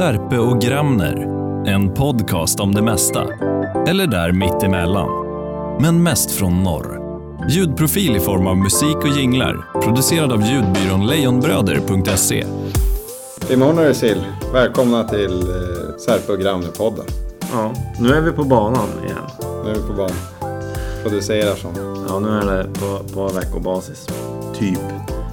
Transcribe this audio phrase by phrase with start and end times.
[0.00, 1.16] Serpe och Gramner,
[1.66, 3.24] en podcast om det mesta.
[3.86, 5.08] Eller där mittemellan.
[5.82, 7.00] Men mest från norr.
[7.48, 12.46] Ljudprofil i form av musik och jinglar, producerad av ljudbyrån lejonbröder.se.
[13.50, 14.24] Imorgon är det sill.
[14.52, 17.06] Välkomna till eh, Serpe och Gramner-podden.
[17.52, 19.50] Ja, nu är vi på banan igen.
[19.64, 20.16] Nu är vi på banan.
[21.02, 21.70] Producerar som.
[22.08, 24.08] Ja, nu är det på, på veckobasis.
[24.58, 24.78] Typ.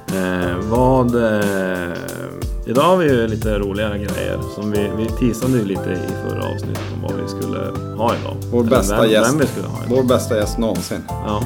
[0.07, 1.15] Eh, vad...
[1.15, 1.96] Eh,
[2.67, 4.39] idag har vi ju lite roligare grejer.
[4.55, 7.59] Som vi, vi teasade ju lite i förra avsnittet om vad vi skulle
[7.97, 8.35] ha idag.
[8.51, 9.31] Vår Eller bästa vem, gäst.
[9.31, 9.97] Vem vi skulle ha idag.
[9.97, 11.03] Vår bästa gäst någonsin.
[11.09, 11.41] Ja.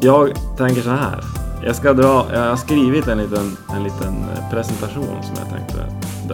[0.00, 1.24] Jag tänker så här.
[1.64, 4.14] Jag ska dra, jag har skrivit en liten, en liten
[4.50, 5.78] presentation som jag tänkte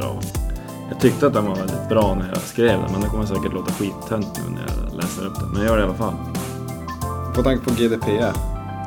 [0.00, 0.20] dra.
[0.90, 3.52] Jag tyckte att den var väldigt bra när jag skrev den, men det kommer säkert
[3.52, 5.48] låta skittönt nu när jag läser upp den.
[5.48, 6.14] Men jag gör det i alla fall.
[7.34, 8.32] På tanke på GDPR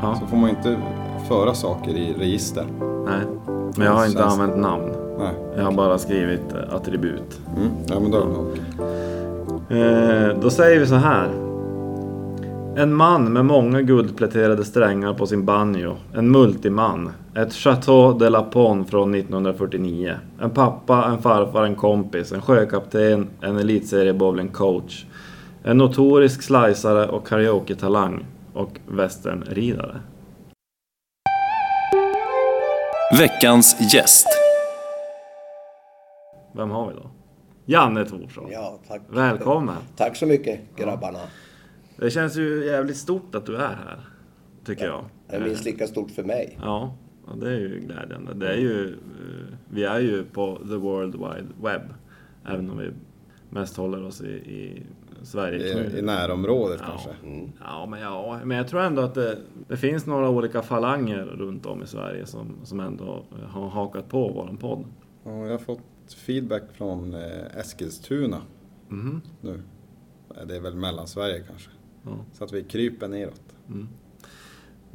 [0.02, 0.78] Ja, så får man inte
[1.28, 2.92] föra saker i register.
[3.06, 3.20] Nej.
[3.78, 4.84] Men jag har inte Känns- använt namn.
[5.20, 5.34] Nej.
[5.58, 7.40] Jag har bara skrivit eh, attribut.
[7.58, 7.70] Mm.
[7.88, 8.20] Ja men då.
[9.76, 11.30] Eh, då säger vi så här.
[12.76, 15.96] En man med många guldpläterade strängar på sin banjo.
[16.14, 17.09] En multiman.
[17.36, 20.14] Ett Chateau de la Pont från 1949.
[20.42, 25.06] En pappa, en farfar, en kompis, en sjökapten, en elitseriebowlingcoach.
[25.64, 28.26] En notorisk slicare och karaoke-talang.
[28.54, 29.96] Och westernridare.
[33.12, 34.28] Veckans gäst.
[36.52, 37.09] Vem har vi då?
[37.66, 38.52] Janne Thorsson.
[38.52, 39.02] Ja, tack.
[39.09, 39.76] Välkommen.
[39.96, 41.20] Tack så mycket grabbarna.
[41.98, 44.00] Det känns ju jävligt stort att du är här.
[44.66, 45.06] Tycker jag.
[45.30, 46.58] Det är minst lika stort för mig.
[46.62, 46.96] Ja,
[47.28, 48.34] ja, det är ju glädjande.
[48.34, 51.81] Det är ju, eh, vi är ju på the world wide web.
[52.46, 52.92] Även om vi
[53.50, 54.84] mest håller oss i, i
[55.23, 55.89] Sverige.
[55.95, 56.88] I, I närområdet Ja.
[56.88, 57.09] kanske.
[57.63, 61.66] Ja, men, ja, men jag tror ändå att det, det finns några olika falanger runt
[61.66, 64.85] om i Sverige som, som ändå har hakat på våran podd.
[65.23, 68.41] Ja, jag har fått feedback från eh, Eskilstuna
[68.89, 69.22] Mhm.
[69.41, 69.62] nu.
[70.47, 71.69] Det är väl Mellansverige kanske.
[72.06, 72.12] Ja.
[72.33, 73.41] Så att vi kryper neråt.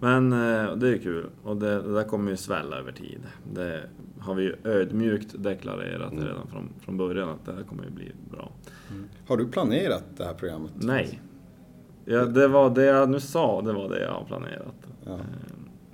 [0.00, 3.20] Men eh, det är kul och det, det där kommer ju svälla över tid.
[3.52, 3.82] Det
[4.18, 8.12] har vi ju ödmjukt deklarerat redan från, från början att det här kommer ju bli
[8.30, 8.52] bra.
[9.28, 10.72] Har du planerat det här programmet?
[10.74, 11.20] Nej.
[12.04, 14.74] Ja, det var det jag nu sa, det var det jag har planerat.
[15.04, 15.12] Ja.
[15.12, 15.18] Eh,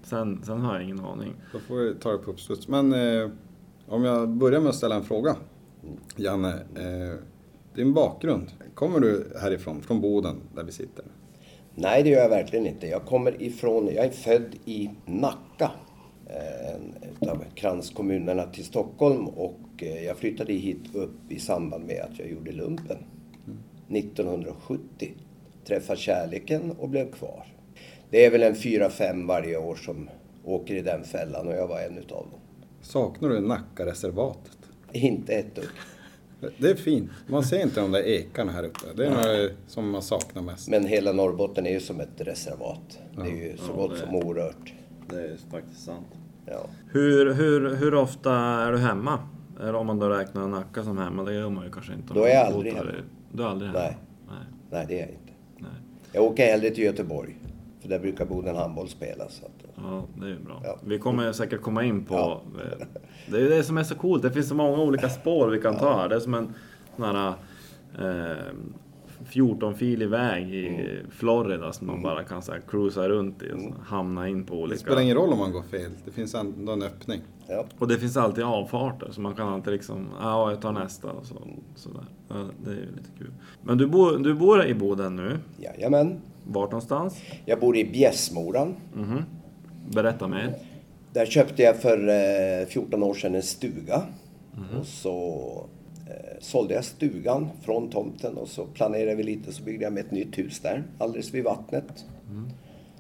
[0.03, 1.35] Sen, sen har jag ingen aning.
[1.53, 2.69] Då får vi ta det på uppstuds.
[2.69, 3.31] Men eh,
[3.87, 5.37] om jag börjar med att ställa en fråga.
[6.17, 7.19] Janne, eh,
[7.75, 8.47] din bakgrund.
[8.75, 11.05] Kommer du härifrån, från Boden där vi sitter?
[11.75, 12.87] Nej, det gör jag verkligen inte.
[12.87, 15.71] Jag kommer ifrån, jag är född i Nacka.
[16.27, 22.01] eh, En utav kranskommunerna till Stockholm och eh, jag flyttade hit upp i samband med
[22.01, 22.97] att jag gjorde lumpen.
[23.89, 25.13] 1970.
[25.67, 27.47] Träffade kärleken och blev kvar.
[28.11, 30.09] Det är väl en fyra, fem varje år som
[30.45, 32.41] åker i den fällan och jag var en utav dem.
[32.83, 34.59] Saknar du Nackareservatet?
[34.93, 35.65] Inte ett dugg.
[36.59, 37.11] Det är fint.
[37.27, 38.87] Man ser inte de där ekarna här uppe.
[38.97, 40.69] Det är några som man saknar mest.
[40.69, 42.99] Men hela Norrbotten är ju som ett reservat.
[43.17, 44.73] Det är ju så gott som orört.
[45.11, 46.07] Det är faktiskt sant.
[46.47, 46.67] Ja.
[46.91, 49.19] Hur, hur, hur ofta är du hemma?
[49.61, 52.15] Eller om man då räknar Nacka som hemma, det gör man ju kanske inte.
[52.15, 52.91] Då är jag aldrig hemma.
[53.33, 53.83] Du är aldrig hemma?
[53.83, 53.97] Nej.
[54.29, 54.37] Nej.
[54.71, 55.33] Nej, det är jag inte.
[55.59, 55.71] Nej.
[56.13, 57.37] Jag åker hellre till Göteborg.
[57.85, 59.35] För där brukar Boden handboll spelas.
[59.35, 60.61] Så att, Ja, det är ju bra.
[60.65, 60.79] Ja.
[60.87, 62.15] Vi kommer säkert komma in på...
[62.15, 62.43] Ja.
[62.61, 62.87] eh,
[63.31, 64.23] Det är det som är så coolt.
[64.23, 66.09] Det finns så många olika spår vi kan ta här.
[66.09, 66.55] Det är som en
[66.97, 67.33] sån här...
[67.99, 68.37] Eh,
[69.33, 71.11] 14-filig väg i Mm.
[71.11, 74.55] Florida som man bara kan så här, cruisa runt i och så hamna in på
[74.55, 74.79] Det olika...
[74.79, 75.91] spelar ingen roll om man går fel.
[76.05, 77.21] Det finns ändå en öppning.
[77.49, 77.65] ja.
[77.79, 81.27] Och det finns alltid avfarter så man kan alltid liksom, ja jag tar nästa och
[81.27, 81.35] så,
[81.75, 82.05] sådär.
[82.29, 82.35] Ja,
[82.65, 83.31] det är ju lite kul.
[83.63, 85.39] Men du bor, du bor i Boden nu.
[85.59, 86.21] Jajamän.
[86.45, 87.17] Vart någonstans?
[87.45, 88.75] Jag bor i Bjässmoran.
[88.95, 89.25] Mhm.
[89.91, 90.55] Berätta mer.
[91.13, 92.09] Där köpte jag för
[92.63, 94.03] eh, 14 år sedan en stuga.
[94.53, 94.81] Mhm.
[94.81, 95.67] Och så
[96.07, 100.05] eh, sålde jag stugan från tomten och så planerade vi lite så byggde jag med
[100.05, 102.05] ett nytt hus där alldeles vid vattnet.
[102.31, 102.49] Mm.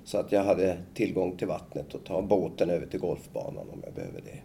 [0.04, 3.94] Så att jag hade tillgång till vattnet och ta båten över till golfbanan om jag
[3.94, 4.40] behöver det.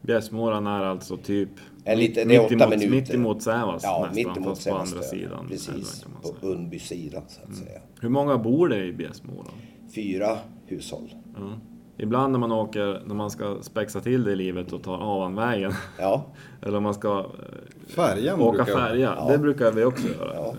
[0.00, 1.50] Bjässmåran är alltså typ
[1.84, 2.90] En lite, det är åtta emot, minuter.
[2.90, 5.46] mitt emot Sävas Ja, nästan, mitt emot fast på andra sidan.
[5.48, 6.28] Precis, på.
[6.46, 6.58] Mm.
[6.58, 7.80] Undbysidan så att säga.
[8.00, 9.52] Hur många bor det i Bjässmåran?
[9.94, 11.14] Fyra hushåll.
[11.36, 11.52] Ja.
[11.96, 15.72] Ibland när man åker, när man ska spexa till det i livet och tar Avanvägen,
[15.98, 16.26] Ja,
[16.62, 18.80] eller om man ska eh, Färjan åka brukar...
[18.80, 19.28] färja, Ja.
[19.32, 20.34] det brukar vi också göra.
[20.34, 20.48] Ja.
[20.50, 20.56] Eh,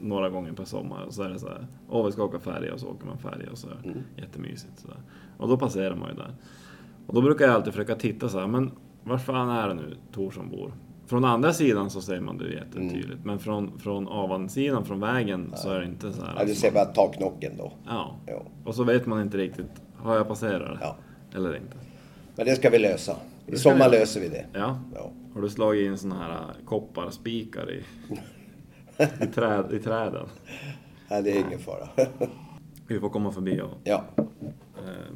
[0.00, 1.04] några gånger per sommar.
[1.06, 3.18] Och så är det så här, åh vi ska åka färja och så åker man
[3.18, 3.68] färja och så.
[3.84, 3.98] Mm.
[4.16, 4.96] Jättemysigt sådär.
[5.38, 6.34] Och då passerar man ju där.
[7.06, 8.70] Och då brukar jag alltid försöka titta så här, men
[9.06, 10.72] var fan är det nu Torsson bor?
[11.06, 13.20] Från andra sidan så ser man det jättetydligt, Mm.
[13.24, 16.34] men från, från avansidan, från vägen, så är det inte så här.
[16.38, 17.72] ja du att ser bara taknocken då.
[17.86, 18.16] Ja.
[18.26, 18.42] Ja.
[18.64, 19.66] Och så vet man inte riktigt,
[19.96, 20.96] har jag passerat Ja.
[21.34, 21.76] eller inte?
[22.36, 23.16] Men det ska vi lösa.
[23.46, 23.98] I sommar vi.
[23.98, 24.46] löser vi det.
[24.52, 25.10] Ja, Ja.
[25.34, 27.84] Har du slagit in såna här äh, kopparspikar i,
[29.24, 30.26] i, träd, i träden?
[31.10, 31.88] Nej, det är ingen fara.
[32.86, 34.04] Vi får komma förbi och ja.
[34.76, 35.14] eh,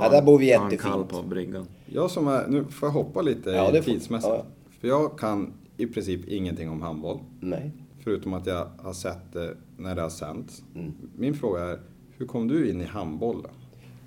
[0.00, 0.92] ta, Ja, där bor vi ta en jättefint.
[0.94, 1.66] kall på bryggan.
[1.86, 4.32] Jag som är, nu får jag hoppa lite Ja, det tidsmässigt.
[4.36, 4.44] ja.
[4.80, 7.18] För jag kan i princip ingenting om handboll.
[7.40, 7.70] Nej.
[8.04, 10.62] Förutom att jag har sett det när det har sänts.
[10.74, 10.92] Mm.
[11.18, 11.78] Min fråga är,
[12.18, 13.50] hur kom du in i handbollen?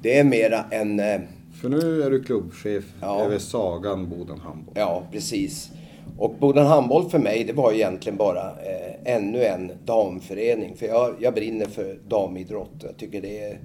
[0.01, 0.99] Det är mera en...
[0.99, 1.21] eh,
[1.61, 3.21] För nu är du klubbchef Ja.
[3.21, 4.73] över Sagan Boden Handboll.
[4.77, 5.71] Ja, precis.
[6.17, 10.75] Och Boden Handboll för mig, det var egentligen bara eh, ännu en damförening.
[10.77, 12.71] För jag, jag brinner för damidrott.
[12.79, 13.59] Jag tycker det är,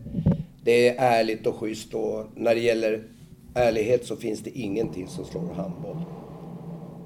[0.68, 1.94] det är ärligt och schysst.
[1.94, 3.02] Och när det gäller
[3.54, 5.96] ärlighet så finns det ingenting som slår handboll.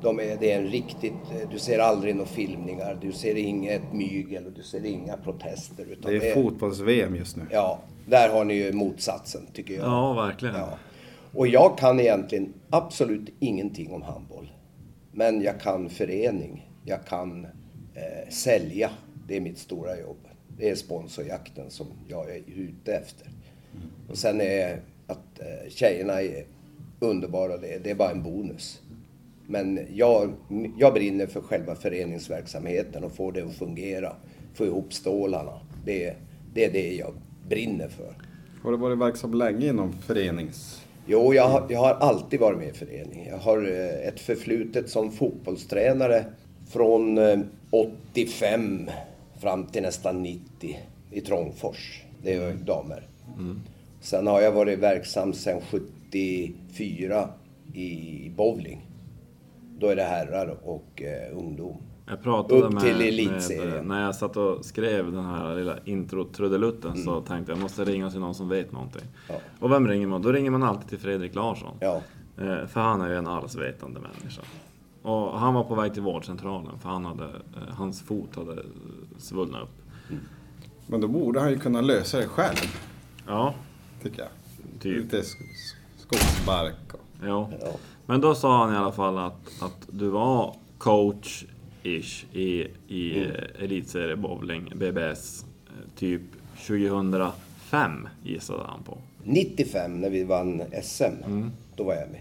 [0.02, 1.12] De är, det är en riktigt...
[1.30, 5.84] eh, Du ser aldrig några filmningar, du ser inget mygel och du ser inga protester.
[5.90, 7.42] Utan Det är fotbolls-VM just nu.
[7.50, 9.84] Ja, där har ni ju motsatsen tycker jag.
[9.84, 10.54] Ja, verkligen.
[10.54, 10.78] Ja.
[11.34, 14.52] Och jag kan egentligen absolut ingenting om handboll.
[15.12, 16.68] Men jag kan förening.
[16.84, 17.44] Jag kan
[17.94, 18.90] eh, sälja.
[19.28, 20.16] Det är mitt stora jobb.
[20.58, 23.28] Det är sponsorjakten som jag är ute efter.
[24.10, 26.44] Och sen är att eh, tjejerna är
[27.00, 28.80] underbara, det, det är bara en bonus.
[29.46, 30.32] Men jag,
[30.78, 34.12] jag brinner för själva föreningsverksamheten och få det att fungera.
[34.54, 35.60] Få ihop stålarna.
[35.84, 36.14] Det,
[36.54, 37.14] det är det jag
[37.48, 38.14] brinner för.
[38.62, 40.82] Har du varit verksam länge inom förenings...
[41.06, 43.26] Jo, jag har, jag har alltid varit med i förening.
[43.30, 46.24] Jag har eh, ett förflutet som fotbollstränare
[46.69, 47.40] från eh,
[47.70, 48.90] 85
[49.40, 50.78] fram till nästan 90
[51.10, 52.02] i Trångfors.
[52.22, 53.06] Det är damer.
[54.00, 57.29] Sen har jag varit verksam sedan 74
[57.75, 58.87] i bowling.
[59.79, 61.76] Då är det herrar och eh, ungdom.
[62.06, 63.88] Jag pratade Upp med, till med, elitserien.
[63.88, 68.11] när jag satt och skrev den här lilla intro-trudelutten så tänkte jag jag måste ringa
[68.11, 69.02] till någon som vet någonting.
[69.02, 69.12] Mm.
[69.29, 69.34] Ja.
[69.61, 70.23] Och vem ringer man?
[70.23, 71.76] Då ringer man alltid till Fredrik Larsson.
[71.81, 72.00] Ja,
[72.38, 74.43] Eh, För han är ju en allsvetande människa.
[75.02, 78.62] Och han var på väg till vårdcentralen för han hade, eh, hans fot hade
[79.19, 79.82] svullnat upp.
[80.87, 82.56] Men då borde han ju kunna lösa det själv,
[83.26, 83.54] Ja,
[84.02, 84.28] tycker jag.
[84.80, 85.02] Typ.
[85.02, 87.00] Lite sk- skogsbark och...
[87.24, 87.48] jo.
[87.60, 87.72] ja.
[88.06, 93.30] Men då sa han i alla fall att, att du var coach-ish i, i Mm.
[93.30, 96.22] eh, elitserie bowling, BBS, eh, typ
[96.66, 98.98] 2005 gissade han på.
[99.24, 102.20] 95 när vi vann SM, då var jag med.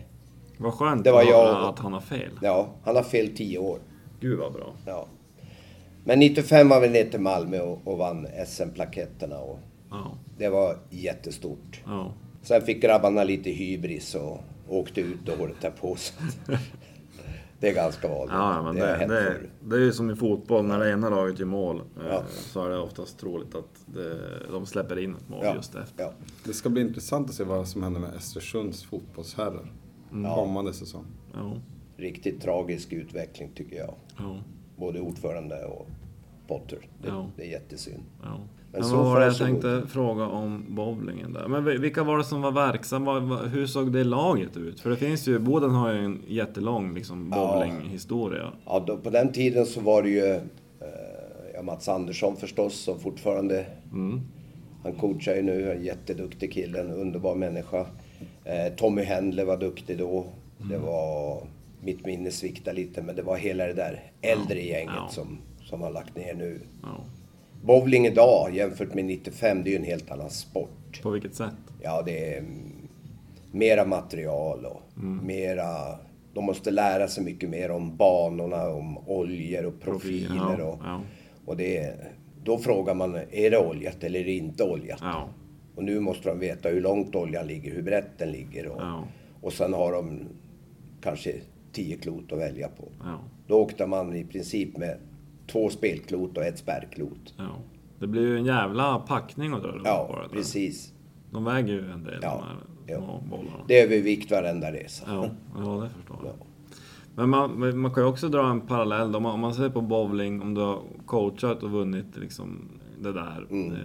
[0.58, 2.32] Vad skönt Det var att jag att han har fel.
[2.42, 3.80] Ja, han har fel 10 år.
[4.20, 4.74] Gud vad bra.
[4.86, 5.08] Ja.
[6.04, 9.60] Men 95 var vi ner till Malmö och, och vann SM-plaketterna och
[9.92, 11.82] Ja, det var jättestort.
[11.86, 12.14] ja.
[12.42, 15.96] Sen fick grabbarna lite hybris och åkte ut och året därpå.
[16.00, 16.14] så
[17.60, 18.30] Det är ganska vanligt.
[18.34, 19.50] Ja, men det, det, förr.
[19.64, 22.24] det är ju som i fotboll, när det ena laget gör mål eh, Ja.
[22.30, 24.20] så är det oftast troligt att det,
[24.52, 25.56] de släpper in ett mål ja.
[25.56, 26.04] just efter.
[26.04, 26.14] Ja.
[26.46, 29.72] Det ska bli intressant att se vad som händer med Östersunds fotbollsherrar
[30.36, 31.06] kommande säsong.
[31.34, 31.54] Ja,
[31.98, 33.94] Riktigt tragisk utveckling tycker jag.
[34.18, 34.38] ja,
[34.78, 35.88] Både ordförande och
[36.48, 36.80] Potter.
[37.02, 37.30] Det, Ja.
[37.38, 38.04] det är jättesynd.
[38.74, 41.48] Men vad var det jag tänkte fråga om bowlingen där?
[41.48, 43.20] Men vi- vilka var det som var verksamma?
[43.38, 44.80] Hur såg det laget ut?
[44.80, 48.52] För det finns ju, Boden har ju en jättelång liksom bowlinghistoria.
[48.66, 50.42] Ja, då, på den tiden så var det ju eh,
[51.56, 53.66] ja, Mats Andersson förstås som fortfarande...
[54.84, 57.86] Han coachar ju nu, en jätteduktig kille, en underbar människa.
[58.44, 60.26] Eh, Tommy Händler var duktig då.
[60.58, 61.44] Det var...
[61.84, 65.08] Mitt minne sviktar lite, men det var hela det där äldre gänget Ja.
[65.10, 66.60] som, som har lagt ner nu.
[66.84, 67.04] Ja.
[67.64, 71.02] Bowling idag jämfört med 95, det är ju en helt annan sport.
[71.02, 71.54] På vilket sätt?
[71.82, 72.88] Ja, det är mm,
[73.52, 74.82] mera material och
[75.24, 75.68] mera...
[76.34, 80.56] De måste lära sig mycket mer om banorna, om oljor och profiler.
[80.60, 81.02] Ja, och, ja.
[81.46, 82.12] och det är,
[82.44, 85.00] då frågar man, är det oljat eller är det inte oljat?
[85.02, 85.30] Ja,
[85.76, 88.68] Och nu måste de veta hur långt oljan ligger, hur brett den ligger.
[88.68, 88.82] Och,
[89.42, 90.20] och sen har de
[91.02, 91.34] kanske
[91.72, 92.88] tio klot att välja på.
[93.48, 94.98] Då åkte man i princip med
[95.52, 97.34] två spelklot och ett spärrklot.
[97.38, 97.44] ja.
[98.00, 100.94] Det blir ju en jävla packning att dra runt Ja, precis.
[101.32, 102.44] De väger ju en del, Ja,
[102.88, 103.22] de här ja.
[103.30, 103.64] bollarna.
[103.68, 105.04] Det är övervikt varenda resa.
[105.08, 105.30] Ja,
[105.66, 106.34] ja, det förstår jag.
[106.40, 106.46] Ja.
[107.16, 109.16] Men man, man kan ju också dra en parallell.
[109.16, 112.70] Om man, om man ser på bowling, om du har coachat och vunnit liksom
[113.02, 113.46] det där.
[113.50, 113.72] Mm.
[113.72, 113.78] Eh,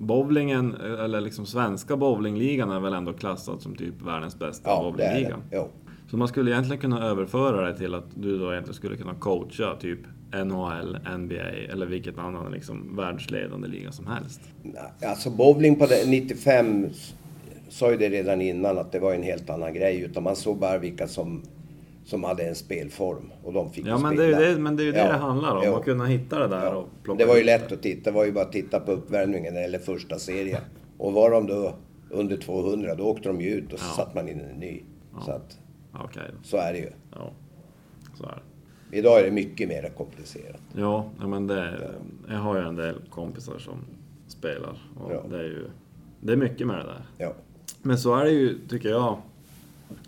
[0.00, 5.04] bowlingen, eller liksom svenska bowlingligan är väl ändå klassad som typ världens bästa Ja, det
[5.04, 5.20] är det.
[5.20, 5.36] bowlingliga.
[5.52, 5.68] Jo.
[6.10, 9.76] Så man skulle egentligen kunna överföra det till att du då egentligen skulle kunna coacha
[9.80, 9.98] typ
[10.44, 14.40] NHL, NBA eller vilket annan liksom världsledande liga som helst.
[15.06, 17.14] Alltså bowling på det, 95 s-
[17.68, 20.00] sa ju det redan innan att det var en helt annan grej.
[20.00, 21.42] Utan man såg bara vilka som,
[22.04, 23.30] som hade en spelform.
[23.42, 24.50] Och de fick Ja men det är spela.
[24.50, 25.74] det, men det, är ju det, Ja, det handlar om, jo.
[25.74, 26.70] att kunna hitta det där Ja.
[26.74, 28.10] och plocka Det var ju lätt att titta.
[28.10, 30.60] Det var ju bara att titta på uppvärmningen eller första serien.
[30.98, 31.74] Och var de då
[32.10, 33.96] under 200, då åkte de ju ut och så Ja.
[34.04, 34.82] satte man in en ny.
[35.24, 35.58] Så att,
[35.92, 36.20] Ja, då.
[36.42, 36.90] så är det ju.
[37.14, 37.30] Ja.
[38.18, 38.42] Så är det.
[38.94, 40.60] Idag är det mycket mer komplicerat.
[40.72, 41.90] Ja, ja men det,
[42.28, 43.74] jag har ju en del kompisar som
[44.26, 45.22] spelar och Ja.
[45.30, 45.66] det är ju
[46.20, 47.02] det är mycket med det där.
[47.18, 47.32] Ja.
[47.82, 49.18] Men så är det ju, tycker jag,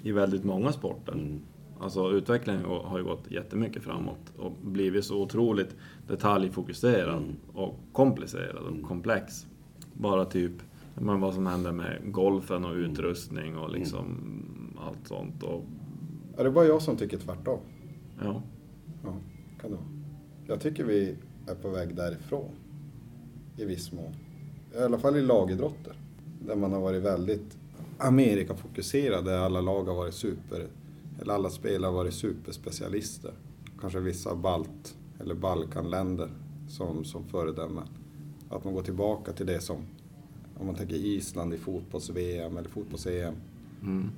[0.02, 1.12] i väldigt många sporter.
[1.12, 1.40] Mm.
[1.80, 5.76] Alltså utvecklingen har ju gått jättemycket framåt och blivit så otroligt
[6.08, 7.36] detaljfokuserad Mm.
[7.54, 9.46] och komplicerad och komplex.
[9.92, 10.52] Bara typ
[10.94, 12.90] men vad som händer med golfen och Mm.
[12.90, 14.04] utrustning och liksom
[14.86, 15.42] allt sånt.
[15.42, 15.64] Och,
[16.36, 17.58] Är det bara jag som tycker tvärtom?
[18.24, 18.42] ja.
[19.06, 19.12] Ja,
[19.60, 19.86] kan det vara.
[20.46, 22.50] Jag tycker vi är på väg därifrån.
[23.56, 24.14] I viss mån.
[24.74, 25.96] I alla fall i lagidrotter.
[26.46, 27.58] Där man har varit väldigt
[27.98, 29.24] Amerikafokuserad.
[29.24, 30.66] Där alla lag har varit super...
[31.20, 33.32] Eller alla spelare har varit superspecialister.
[33.80, 36.30] Kanske vissa balt eller Balkanländer
[36.68, 37.82] som, som föredöme.
[38.48, 39.76] Att man går tillbaka till det som,
[40.58, 43.34] om man tänker Island i fotbolls-VM eller fotbolls-EM.
[43.82, 44.10] Mm.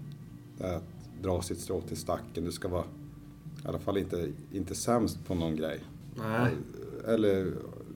[0.61, 0.85] Att
[1.23, 2.45] dra sitt strå till stacken.
[2.45, 2.85] Du ska vara
[3.65, 5.81] i alla fall inte, inte sämst på någon grej.
[6.15, 6.53] Nej.
[7.07, 7.53] Eller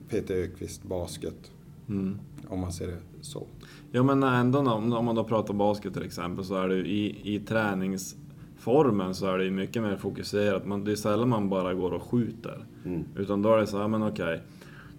[0.09, 1.51] Peter Ökvist basket.
[1.89, 2.19] Mm.
[2.47, 3.47] Om man ser det så.
[3.91, 6.87] Ja men ändå om, om man då pratar basket till exempel så är det ju
[6.87, 10.65] i, i träningsformen så är det ju mycket mer fokuserat.
[10.65, 12.65] Man, det är sällan man bara går och skjuter.
[12.85, 13.03] Mm.
[13.15, 14.41] Utan då är det så här, men okej.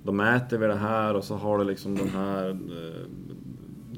[0.03, 3.07] Då mäter vi det här och så har du liksom den här eh,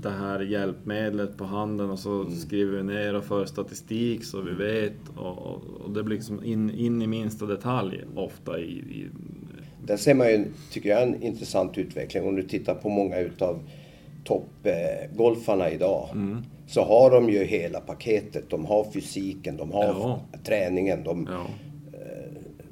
[0.07, 4.53] det här hjälpmedlet på handen och så skriver vi ner och för statistik så vi
[4.53, 4.93] vet.
[5.17, 8.71] Och, och, och det blir liksom in, in i minsta detalj ofta i...
[8.73, 9.07] i
[9.87, 12.29] Där ser man ju, tycker jag, en intressant utveckling.
[12.29, 13.59] Om du tittar på många utav
[14.25, 16.09] toppgolfarna idag.
[16.13, 16.43] Mm.
[16.67, 18.51] Så har de ju hela paketet.
[18.51, 20.21] De har fysiken, de har Ja.
[20.45, 21.05] träningen.
[21.05, 21.47] De, ja.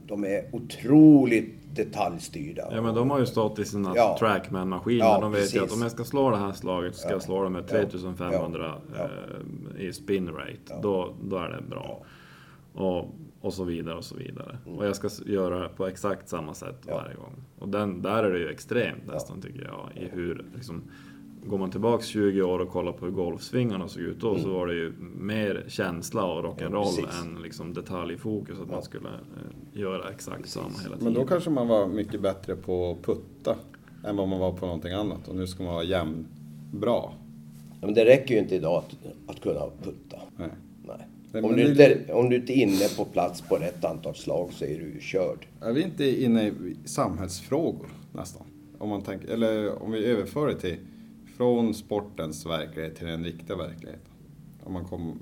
[0.06, 2.68] de är otroligt detaljstyrda.
[2.72, 4.16] Ja men de har ju stått i sina Ja.
[4.20, 5.04] trackman-maskiner.
[5.04, 5.76] Ja, de vet ju att precis.
[5.76, 9.04] om jag ska slå det här slaget så ska jag slå det med 3500 Ja.
[9.76, 10.80] Eh, i spin rate.
[10.82, 12.04] Då, då är det bra.
[12.74, 14.58] Och, och så vidare och så vidare.
[14.66, 16.96] Och jag ska göra det på exakt samma sätt Mm.
[16.96, 17.02] Ja.
[17.02, 17.34] varje gång.
[17.58, 20.02] Och den, där är det ju extremt nästan tycker jag.
[20.04, 20.82] I hur, liksom,
[21.46, 24.66] går man tillbaks 20 år och kollar på hur golfsvingarna såg ut då så var
[24.66, 26.72] det ju mer känsla och rock'n'roll Mm.
[26.74, 27.22] Ja, precis.
[27.22, 28.58] än liksom detaljfokus.
[28.60, 30.98] Att man skulle eh, göra exakt samma hela tiden.
[31.04, 33.56] Men då kanske man var mycket bättre på att putta
[34.04, 35.28] än vad man var på någonting annat.
[35.28, 36.26] Och nu ska man vara jämn
[36.72, 37.14] bra.
[37.80, 38.96] Ja, men det räcker ju inte idag att,
[39.30, 40.18] att kunna putta.
[40.36, 40.48] Nej.
[40.86, 41.42] Nej.
[41.44, 44.48] Om, du det- inte, om du inte är inne på plats på rätt antal slag
[44.52, 45.46] så är du ju körd.
[45.60, 48.42] Är vi inte inne i samhällsfrågor nästan?
[48.78, 50.76] Om, man tänker, eller om vi överför det till
[51.36, 54.12] från sportens verklighet till den riktiga verkligheten.
[54.64, 55.18] Om man kom,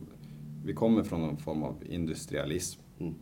[0.64, 2.80] vi kommer från någon form av industrialism.
[2.98, 3.14] Mm.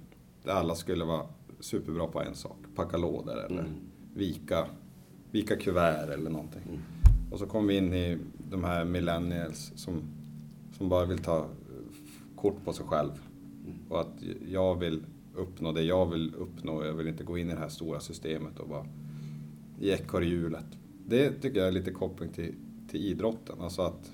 [0.44, 1.26] Där alla skulle vara
[1.60, 2.56] superbra på en sak.
[2.74, 3.72] Packa lådor eller Mm.
[4.14, 4.66] vika,
[5.30, 6.62] vika kuvert eller någonting.
[6.68, 6.80] Mm.
[7.32, 8.18] Och så kom vi in i
[8.50, 10.02] de här millennials som,
[10.78, 11.46] som bara vill ta
[12.36, 13.10] kort på sig själv.
[13.66, 13.78] Mm.
[13.88, 15.02] Och att jag vill
[15.34, 16.84] uppnå det jag vill uppnå.
[16.84, 18.86] Jag vill inte gå in i det här stora systemet och bara
[19.80, 20.66] i ekorrhjulet.
[21.06, 22.54] Det tycker jag är lite koppling till,
[22.90, 23.56] till idrotten.
[23.60, 24.12] Alltså att,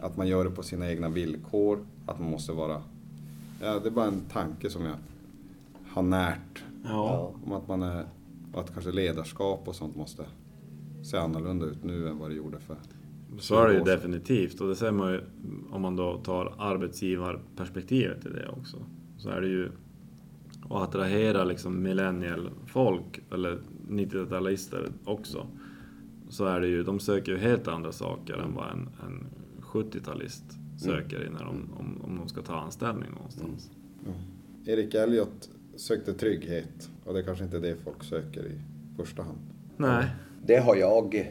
[0.00, 1.86] att man gör det på sina egna villkor.
[2.06, 2.82] Att man måste vara...
[3.60, 4.96] Ja, det är bara en tanke som jag
[5.88, 6.64] har närt.
[6.84, 7.34] Ja.
[7.44, 8.04] Om att man är...
[8.54, 10.24] Att kanske ledarskap och sånt måste
[11.02, 12.76] se annorlunda ut nu än vad det gjorde för
[13.38, 13.96] Så är det ju 20 år sedan.
[13.96, 15.20] definitivt och det ser man ju
[15.70, 18.76] om man då tar arbetsgivarperspektivet i det också.
[19.18, 19.70] Så är det ju
[20.70, 25.46] att attrahera liksom millennial-folk eller 90-talister också.
[26.32, 29.26] Så är det ju, de söker ju helt andra saker än vad en, en
[29.62, 30.44] 70-talist
[30.78, 33.70] söker när de, om, om de ska ta anställning någonstans.
[34.66, 38.60] Erik Elliot sökte trygghet och det är kanske inte är det folk söker i
[38.96, 39.38] första hand.
[39.76, 40.06] Nej,
[40.46, 41.26] Det har jag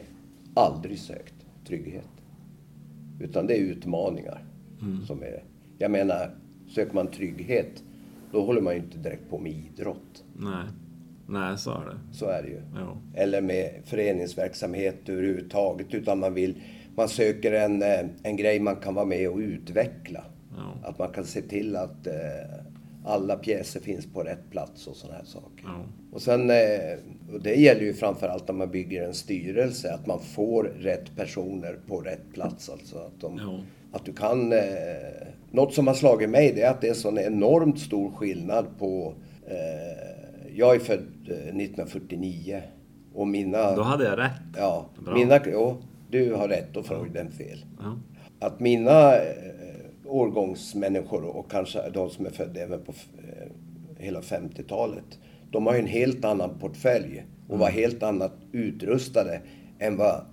[0.54, 1.34] aldrig sökt,
[1.66, 2.08] trygghet.
[3.20, 4.44] Utan det är utmaningar
[5.06, 5.44] som är...
[5.78, 6.34] Jag menar,
[6.68, 7.82] söker man trygghet,
[8.32, 10.24] då håller man ju inte direkt på med idrott.
[10.36, 10.64] nej,
[11.32, 11.98] nej så är det.
[12.12, 12.60] Så är det ju.
[12.74, 12.96] Ja.
[13.14, 15.94] Eller med föreningsverksamhet överhuvudtaget.
[15.94, 16.62] Utan man vill...
[16.94, 20.24] Man söker en, eh, en grej man kan vara med och utveckla.
[20.56, 20.88] Ja.
[20.88, 22.14] Att man kan se till att eh,
[23.04, 25.64] alla pjäser finns på rätt plats och sådana här saker.
[25.64, 25.84] Ja.
[26.12, 26.98] Och sen, eh,
[27.32, 31.78] och det gäller ju framförallt när man bygger en styrelse, att man får rätt personer
[31.86, 32.70] på rätt plats.
[32.70, 33.62] Alltså att, de,
[33.92, 34.52] att du kan...
[34.52, 34.58] Eh,
[35.50, 39.14] något som har slagit mig det är att det är sån enormt stor skillnad på...
[39.46, 40.11] Eh,
[40.56, 42.62] jag är född eh, 1949
[43.14, 43.76] och mina...
[43.76, 44.42] Då hade jag rätt.
[44.56, 45.14] Ja, Bra.
[45.14, 45.40] mina...
[45.46, 45.76] Jo,
[46.10, 47.64] du har rätt och Freud fel.
[47.78, 47.98] Ja.
[48.40, 49.22] Att mina eh,
[50.04, 53.48] årgångsmänniskor och kanske de som är födda även på eh,
[53.98, 55.18] hela 50-talet.
[55.50, 59.40] De har ju en helt annan portfölj och var helt annat utrustade
[59.78, 60.24] än vad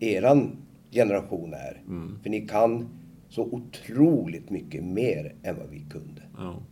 [0.00, 0.56] eran
[0.90, 1.82] generation är.
[2.22, 2.88] För ni kan
[3.28, 6.22] så otroligt mycket mer än vad vi kunde.
[6.36, 6.62] Ja.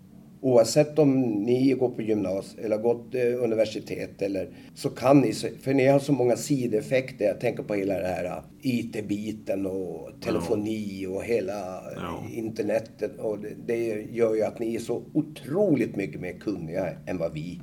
[0.44, 5.75] Oavsett om ni går på gymnasiet eller gått eh, universitet eller så kan ni, för
[5.75, 7.25] ni har så många sideffekter.
[7.25, 12.22] Jag tänker på hela det här eh, IT-biten och telefoni och hela eh, Ja.
[12.32, 13.18] internetet.
[13.18, 17.32] Och det, det gör ju att ni är så otroligt mycket mer kunniga än vad
[17.32, 17.61] vi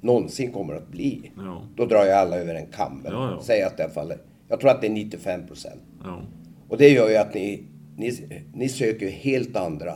[0.00, 1.30] någonsin kommer att bli.
[1.36, 1.62] Ja.
[1.76, 3.02] Då drar jag alla över en kam.
[3.04, 3.42] Ja, ja.
[3.42, 4.18] Säger att det faller.
[4.48, 5.80] Jag tror att det är 95 procent.
[6.04, 6.22] Ja.
[6.68, 7.62] Och det gör ju att ni,
[7.96, 8.12] ni,
[8.54, 9.94] ni söker helt andra,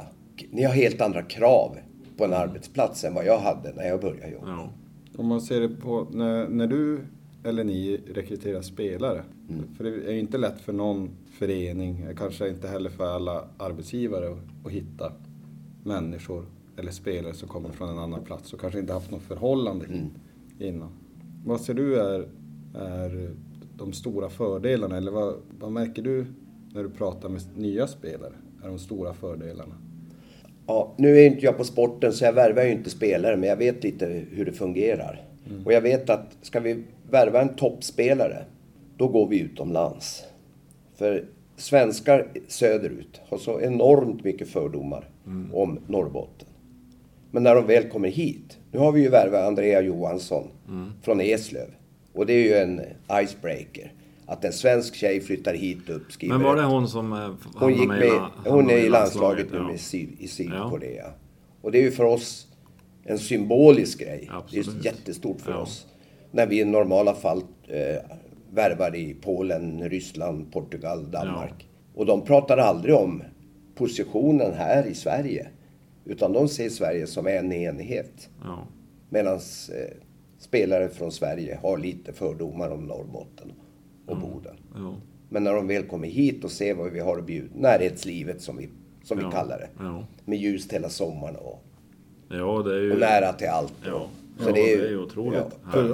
[0.51, 1.77] ni har helt andra krav
[2.17, 4.49] på en arbetsplats än vad jag hade när jag började jobba.
[4.49, 4.71] Ja.
[5.17, 7.01] Om man ser det på när, när du
[7.45, 9.23] eller ni rekryterar spelare.
[9.51, 9.75] Mm.
[9.77, 14.33] För det är ju inte lätt för någon förening, kanske inte heller för alla arbetsgivare
[14.33, 15.13] att, att hitta
[15.85, 19.87] människor eller spelare som kommer från en annan plats och kanske inte haft något förhållande
[19.87, 20.11] Mm.
[20.59, 20.89] innan.
[21.45, 22.29] Vad ser du är,
[22.75, 23.31] är
[23.77, 26.27] de stora fördelarna eller vad, vad märker du
[26.73, 28.33] när du pratar med nya spelare?
[28.63, 29.75] Är de stora fördelarna?
[30.67, 33.57] Ja, nu är inte jag på sporten så jag värvar ju inte spelare men jag
[33.57, 35.23] vet lite hur det fungerar.
[35.65, 38.45] Och jag vet att ska vi värva en toppspelare
[38.97, 40.25] då går vi utomlands.
[40.97, 41.25] För
[41.57, 45.09] svenskar söderut har så enormt mycket fördomar
[45.53, 46.49] om Norrbotten.
[47.31, 50.49] Men när de väl kommer hit, nu har vi ju värvat Andrea Johansson
[51.03, 51.69] från Eslöv.
[52.13, 52.81] Och det är ju en
[53.23, 53.93] icebreaker.
[54.27, 57.75] Att en svensk tjej flyttar hit upp, skriver Men var det hon som eh, hon,
[57.75, 59.67] gick med, med, hon är i landslaget nu ja.
[59.67, 61.13] med syd, i Sydkorea.
[61.61, 62.47] Och det är ju för oss
[63.05, 64.31] en symbolisk grej.
[64.33, 64.67] Absolut.
[64.67, 65.59] Det är jättestort för Ja.
[65.59, 65.87] oss.
[66.31, 67.97] När vi i normala fall eh,
[68.51, 71.69] värvar i Polen, Ryssland, Portugal, Danmark.
[71.95, 73.23] Och de pratar aldrig om
[73.75, 75.49] positionen här i Sverige.
[76.05, 78.29] Utan de ser Sverige som en enhet.
[78.43, 78.67] Ja.
[79.09, 79.97] Medan eh,
[80.39, 83.53] spelare från Sverige har lite fördomar om Norrbotten
[84.07, 84.57] och Boden.
[84.75, 84.95] Ja.
[85.29, 88.57] Men när de väl kommer hit och ser vad vi har att bjuda, närhetslivet som
[88.57, 88.69] vi,
[89.05, 89.69] som Ja, vi kallar det.
[89.79, 90.07] ja.
[90.25, 91.63] Med ljus hela sommaren och,
[92.29, 92.93] ja, det är ju...
[92.93, 93.75] och nära till allt.
[93.87, 94.07] Ja,
[94.39, 95.43] Så ja det är ju- det är ju otroligt.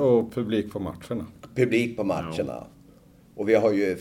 [0.00, 1.26] Och publik på matcherna.
[1.54, 2.64] Publik på matcherna.
[3.34, 3.96] Och vi har ju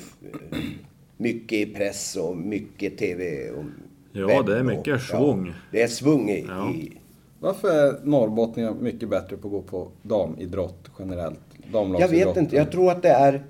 [1.18, 3.64] mycket i press och mycket tv och
[4.12, 5.48] Ja, det är och- mycket svung.
[5.48, 6.70] Ja, det är svung i, Ja.
[6.72, 6.92] i
[7.40, 11.40] Varför är norrbottningar mycket bättre på att gå på damidrott generellt?
[11.72, 12.56] Jag vet inte.
[12.56, 13.44] Jag tror att det är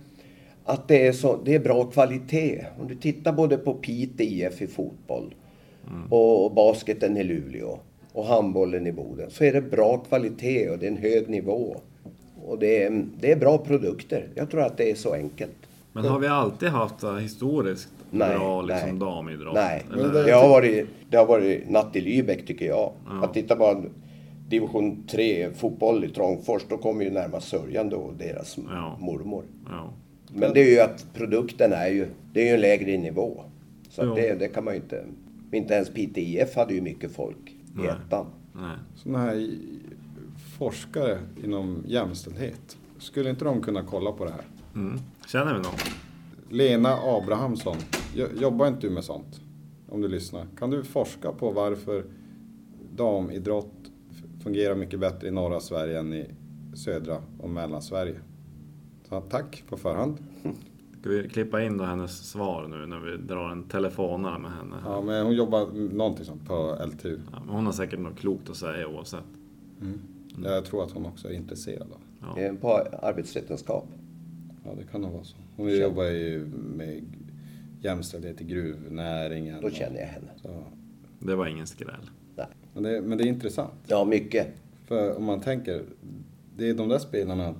[0.69, 2.65] att det är, så, det är bra kvalitet.
[2.81, 5.33] Om du tittar både på Piteå IF i fotboll
[6.09, 7.79] och basketen i Luleå
[8.13, 11.75] och handbollen i Boden så är det bra kvalitet och det är en hög nivå.
[12.45, 14.27] Och det är, det är bra produkter.
[14.35, 15.51] Jag tror att det är så enkelt.
[15.93, 18.99] Men har vi alltid haft historiskt Nej, bra liksom, nej.
[18.99, 19.53] damidrott?
[19.53, 20.23] Nej, Eller?
[20.25, 22.91] det har, varit, det har varit natt i Lübeck tycker jag.
[23.23, 23.83] Att titta på
[24.49, 28.97] division 3 fotboll i Trångfors, då kommer ju närmast Sörjan då och deras Ja.
[28.99, 29.43] mormor.
[29.69, 29.93] Ja.
[30.33, 33.43] Men det är ju att produkten är ju, det är ju en lägre nivå.
[33.89, 35.05] Så att det, det kan man ju inte...
[35.51, 37.87] Inte ens PTIF hade ju mycket folk i Nej.
[37.87, 38.25] ettan.
[38.53, 38.75] Nej.
[38.95, 39.59] Sådana här i-
[40.57, 42.77] forskare inom jämställdhet.
[42.97, 44.41] Skulle inte de kunna kolla på det här?
[44.75, 44.99] Mm.
[45.27, 45.73] Känner vi någon?
[46.49, 47.75] Lena Abrahamsson,
[48.15, 49.41] jo- jobbar inte du med sånt?
[49.89, 50.45] Om du lyssnar.
[50.59, 52.03] Kan du forska på varför
[52.95, 53.73] damidrott
[54.43, 56.25] fungerar mycket bättre i norra Sverige än i
[56.75, 58.15] södra och Mellansverige?
[59.09, 60.17] Så tack på förhand.
[60.99, 64.75] Ska vi klippa in då hennes svar nu när vi drar en telefonare med henne?
[64.85, 67.19] Ja, men hon jobbar någonting sånt på LTU.
[67.31, 69.23] Ja, men hon har säkert något klokt att säga oavsett.
[70.43, 72.01] Jag tror att hon också är intresserad av.
[72.21, 72.33] Ja.
[72.35, 73.87] Det är på arbetsvetenskap.
[74.65, 75.37] Ja, det kan nog vara så.
[75.55, 76.45] Hon jobbar ju
[76.75, 77.03] med
[77.81, 79.61] jämställdhet i gruvnäringen.
[79.61, 80.27] Då känner jag henne.
[80.41, 80.63] Så,
[81.19, 82.09] Det var ingen skräll.
[82.35, 82.47] Nej.
[82.73, 83.73] men, det, men det är intressant.
[83.87, 84.47] Ja, mycket.
[84.85, 85.83] För om man tänker,
[86.57, 87.55] det är de där spelarna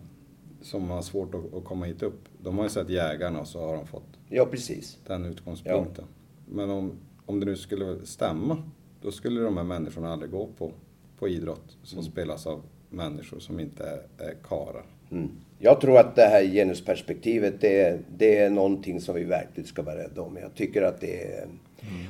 [0.62, 2.20] som har svårt att, att komma hit upp.
[2.42, 4.98] De har ju sett jägarna och så har de fått Ja, precis.
[5.08, 6.06] den utgångspunkten.
[6.46, 6.92] Men om,
[7.26, 8.64] om det nu skulle stämma,
[9.02, 10.72] då skulle de här människorna aldrig gå på,
[11.20, 14.86] på idrott som spelas av människor som inte är, är karar.
[15.12, 15.30] Mm.
[15.60, 19.82] Jag tror att det här genusperspektivet, det är, det är någonting som vi verkligen ska
[19.82, 20.38] vara rädda om.
[20.42, 21.48] Jag tycker att det är...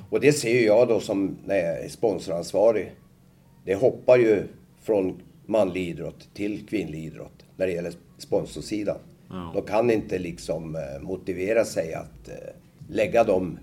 [0.09, 2.91] Och det ser ju jag då som, när jag är sponsoransvarig.
[3.65, 4.43] Det hoppar ju
[4.81, 8.97] från manlig idrott till kvinnlig idrott när det gäller sponsorsidan.
[9.29, 9.51] Ja.
[9.55, 12.35] De kan inte liksom eh, motivera sig att eh,
[12.89, 13.59] lägga de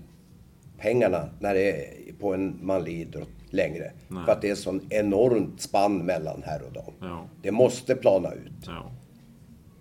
[0.77, 3.91] pengarna när det är på en manlig idrott längre.
[4.07, 4.25] Nej.
[4.25, 6.93] För att det är sån enormt spann mellan här och dam.
[7.09, 7.25] Ja.
[7.41, 8.51] Det måste plana ut.
[8.65, 8.91] Ja.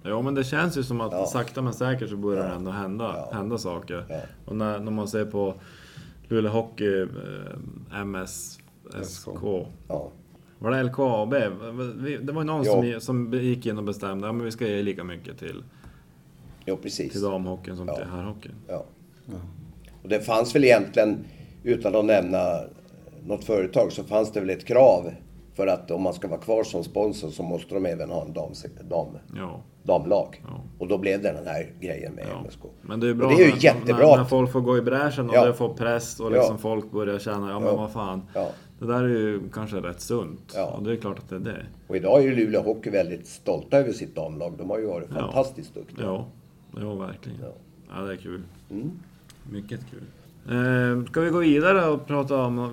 [0.05, 1.27] Jo men det känns ju som att Ja.
[1.27, 2.55] sakta men säkert så börjar det Ja.
[2.55, 3.37] ändå hända, Ja.
[3.37, 4.05] hända saker.
[4.09, 4.21] Ja.
[4.47, 5.55] Och när, när man ser på
[6.29, 8.59] Luleå Hockey, eh, MS,
[9.03, 9.29] SK.
[9.89, 10.11] Ja.
[10.59, 11.31] Var det LKAB?
[12.27, 12.73] Det var ju någon Ja.
[12.73, 15.65] som, som gick in och bestämde att ja, men vi ska ge lika mycket till,
[16.65, 17.13] Jo, precis.
[17.13, 17.95] till damhockeyn som Ja.
[17.97, 18.55] till herrhockeyn.
[18.69, 18.85] Ja.
[20.03, 21.25] Och det fanns väl egentligen,
[21.63, 22.61] utan att nämna
[23.27, 25.11] något företag, så fanns det väl ett krav
[25.55, 28.33] För att om man ska vara kvar som sponsor så måste de även ha en
[28.33, 28.53] dam,
[28.91, 29.61] dam, Ja.
[29.83, 30.43] damlag.
[30.49, 30.61] Ja.
[30.79, 32.39] Och då blev det den här grejen med Ja.
[32.45, 32.61] MSK.
[32.83, 34.07] Men det är bra och det är ju när, jättebra.
[34.09, 35.45] när, när folk får gå i bräschen och Ja.
[35.47, 36.59] det får press och liksom Ja.
[36.59, 37.77] folk börjar känna, ja men Ja.
[37.77, 38.23] vad fan.
[38.79, 38.87] Ja.
[38.87, 40.53] Det där är ju kanske rätt sunt.
[40.57, 40.67] Ja.
[40.67, 41.67] Och det är klart att det är det.
[41.89, 44.55] Och idag är ju Luleå Hockey väldigt stolta över sitt damlag.
[44.59, 45.21] De har ju varit Ja.
[45.21, 46.05] fantastiskt duktiga.
[46.07, 46.27] Ja,
[46.81, 47.39] ja verkligen.
[47.43, 47.53] Ja.
[47.95, 48.43] Ja, det är kul.
[48.71, 48.91] Mm.
[49.51, 50.03] Mycket kul.
[50.57, 52.69] Eh, ska vi gå vidare och prata om eh,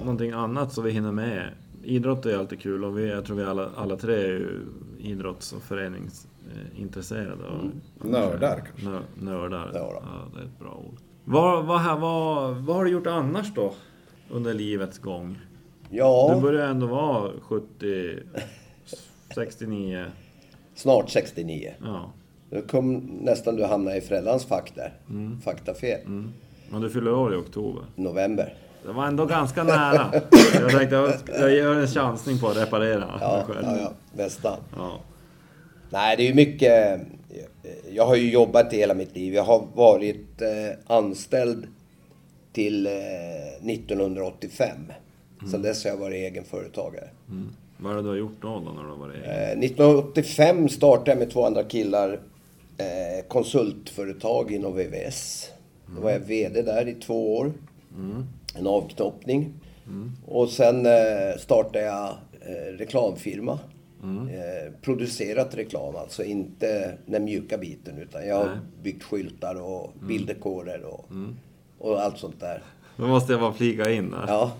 [0.00, 1.48] någonting annat så vi hinner med?
[1.84, 4.60] Idrott är alltid kul och vi, jag tror vi alla, alla tre är ju
[4.98, 7.44] idrotts och föreningsintresserade.
[7.44, 7.64] Och,
[8.10, 8.84] Nördar kanske.
[8.90, 9.70] Nö, nördar.
[9.74, 10.02] Ja.
[10.04, 10.96] Ja, det är ett bra ord.
[11.24, 13.74] Vad, vad, här- vad, vad har du gjort annars då?
[14.32, 15.38] Under livets gång?
[15.90, 18.16] Ja, Du börjar ändå vara 70,
[19.34, 20.04] 69.
[20.74, 21.72] snart 69.
[21.84, 22.12] Ja.
[22.50, 24.92] Då kom nästan du hamna i föräldrarnas fack där.
[25.44, 26.00] Faktafel.
[26.06, 26.32] Mm.
[26.70, 27.82] Men du fyller år i oktober.
[27.96, 28.54] November.
[28.86, 30.12] Det var ändå ganska nära.
[30.54, 33.58] Jag tänkte jag, jag gör en chansning på att reparera Ja, själv.
[33.66, 33.92] ja, ja.
[34.12, 34.56] Nästan.
[34.76, 35.00] Ja.
[35.90, 37.00] Nej, det är ju mycket...
[37.90, 39.34] Jag har ju jobbat i hela mitt liv.
[39.34, 41.66] Jag har varit eh, anställd
[42.52, 42.92] till eh,
[43.70, 44.76] 1985.
[45.50, 47.08] Sen dess har jag varit egen företagare.
[47.28, 47.48] Mm.
[47.78, 49.30] Vad det du har gjort då, då när du har varit egen?
[49.30, 52.20] Eh, 1985 startade jag med två andra killar
[52.78, 55.50] eh, konsultföretag inom VVS.
[55.96, 57.52] Då var jag VD där i två år.
[58.58, 59.52] En avknoppning.
[60.26, 62.08] Och sen eh, startade jag
[62.40, 63.58] eh, reklamfirma.
[64.02, 67.98] Eh, producerat reklam, alltså inte den mjuka biten.
[67.98, 71.04] Utan jag har byggt skyltar och bilddekorer och,
[71.82, 72.62] och allt sånt där.
[72.96, 74.24] Då måste jag bara flika in där.
[74.28, 74.52] Ja,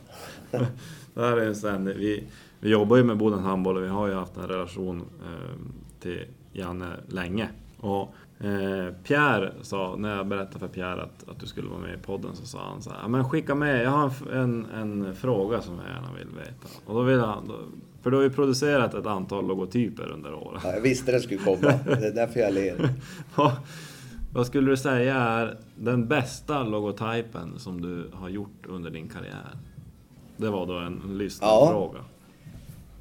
[1.15, 2.25] Det här är sen, vi,
[2.61, 5.57] vi jobbar ju med Boden Handboll och vi har ju haft en relation eh,
[6.01, 7.49] till Janne länge.
[7.81, 11.95] Och eh, Pierre sa, när jag berättade för Pierre att, att du skulle vara med
[11.95, 15.05] i podden så sa han så här, "Ja, men skicka med, jag har en, en,
[15.05, 16.69] en fråga som jag gärna vill veta.
[16.87, 17.55] Och då vill han, då,
[18.03, 20.61] för du har ju producerat ett antal logotyper under åren.
[20.65, 21.73] ja, jag visste det skulle komma.
[21.85, 22.89] Det är därför jag ler.
[24.33, 29.57] Vad- skulle du säga är den bästa logotypen som du har gjort under din karriär?
[30.37, 31.99] Det var då en, lyssnarfråga.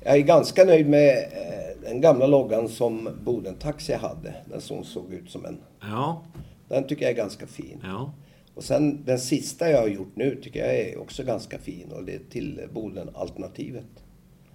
[0.04, 4.36] Jag är ganska nöjd med eh, den gamla loggan som Boden Taxi hade.
[4.46, 5.58] Den som såg ut som en...
[5.82, 6.24] Ja,
[6.68, 7.80] Den tycker jag är ganska fin.
[7.84, 8.14] ja,
[8.56, 11.92] Och sen den sista jag har gjort nu tycker jag är också ganska fin.
[11.92, 14.04] Och det är till Boden-alternativet.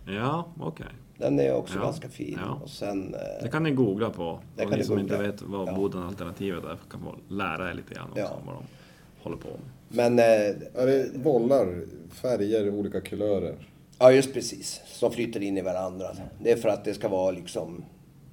[0.07, 0.87] Ja, okej.
[1.19, 2.39] Den är också Ja, ganska fin.
[2.47, 2.61] ja.
[2.63, 3.15] Och sen...
[3.15, 4.39] eh, Det kan ni googla på.
[4.57, 5.15] Det och kan ni som googla.
[5.15, 5.75] inte vet vad Ja.
[5.75, 8.29] Boden-alternativet är kan få lära er lite grann också Ja.
[8.41, 8.63] om vad de
[9.23, 9.59] håller på med.
[9.89, 10.19] Men...
[10.19, 13.55] eh, Är det bollar, färger, olika kulörer?
[13.99, 14.81] Ja, just precis.
[14.87, 16.07] Som flyter in i varandra.
[16.43, 17.85] Det är för att det ska vara liksom...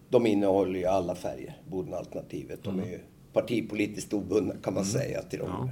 [0.10, 2.60] De innehåller ju alla färger, Boden-alternativet.
[2.64, 3.00] De är ju
[3.34, 5.70] partipolitiskt obundna kan man säga till dem.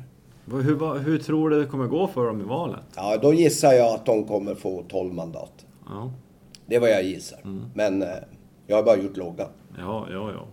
[0.52, 2.80] Hur, hur tror du det kommer gå för dem i valet?
[2.96, 5.66] Ja, då gissar jag att de kommer få 12 mandat.
[5.86, 6.12] Ja,
[6.66, 7.40] Det är vad jag gissar.
[7.74, 8.08] Men eh,
[8.68, 9.50] jag har bara gjort loggan.
[9.78, 10.32] ja, ja.
[10.32, 10.48] ja.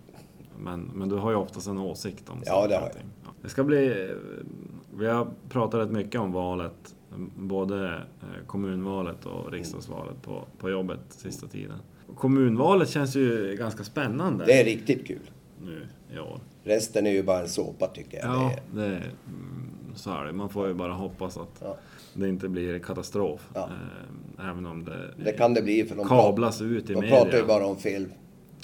[0.61, 2.93] Men, men du har ju oftast en åsikt om Ja, det har jag.
[3.25, 3.31] Ja.
[3.43, 3.87] Det ska bli...
[4.11, 4.17] eh,
[4.99, 6.95] Vi har pratat rätt mycket om valet.
[7.37, 11.79] Både eh, kommunvalet och riksdagsvalet på, på jobbet sista tiden.
[12.17, 15.31] Kommunvalet känns ju ganska spännande Det är riktigt kul.
[15.63, 16.41] nu i år.
[16.65, 18.27] Resten är ju bara en såpa tycker jag.
[18.27, 18.91] Ja, Det är,
[19.27, 20.33] mm, så är det.
[20.33, 21.77] Man får ju bara hoppas att Ja.
[22.21, 23.49] Det inte blir katastrof.
[23.55, 23.61] Ja.
[24.41, 27.17] Eh, Även om det, det kan det bli för de, kablas ut i de media.
[27.17, 28.07] pratar ju bara om fel,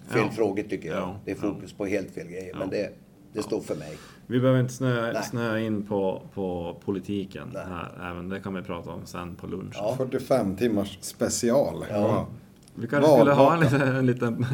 [0.09, 0.31] fel Ja.
[0.31, 0.99] frågor tycker jag.
[0.99, 2.57] Ja, Det är fokus på helt fel grejer.
[2.59, 2.91] Men det,
[3.33, 3.97] det står för mig.
[4.27, 7.63] Vi behöver inte snöa, snöa in på, på politiken Nej.
[7.69, 8.11] här.
[8.11, 9.75] Även det kan vi prata om sen på lunch.
[9.79, 9.95] Ja.
[9.97, 11.85] 45 timmars special.
[11.91, 12.27] Ja.
[12.75, 14.47] Vi kanske skulle ha en liten, en liten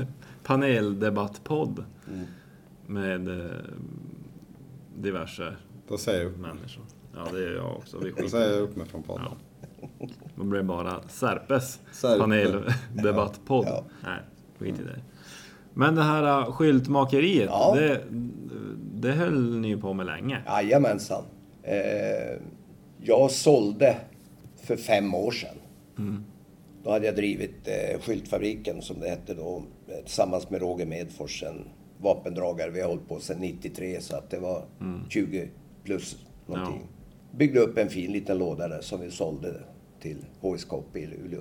[0.43, 2.27] paneldebattpodd Mm.
[2.87, 3.51] med eh,
[4.99, 5.53] diverse
[5.89, 6.85] Då säger människor.
[7.15, 7.99] Ja, det är jag också.
[7.99, 9.27] Vi skiter säger jag upp mig från podden.
[9.31, 10.07] Ja.
[10.37, 12.19] Då blir det bara Särpes Särpe.
[12.21, 13.65] paneldebattpodd.
[13.67, 13.85] Ja.
[14.05, 14.19] Nej,
[14.59, 15.01] skit i det.
[15.75, 17.75] Men det här äh, skyltmakeriet, Ja.
[17.75, 18.01] det,
[18.95, 20.43] det höll ni ju på med länge.
[20.47, 21.23] Jajamensan.
[21.63, 22.39] Eh,
[23.03, 23.97] jag sålde
[24.63, 25.57] för fem år sedan.
[26.85, 31.43] Då hade jag drivit eh, skyltfabriken som det hette då eh, tillsammans med Roger Medfors,
[31.43, 31.65] en
[31.99, 32.71] vapendragare.
[32.71, 34.63] Vi har hållit på sedan 93 så att det var
[35.09, 35.49] 20
[35.85, 36.83] plus någonting.
[37.37, 39.55] Byggde upp en fin liten låda där som vi sålde
[40.01, 41.41] till HSK i Luleå.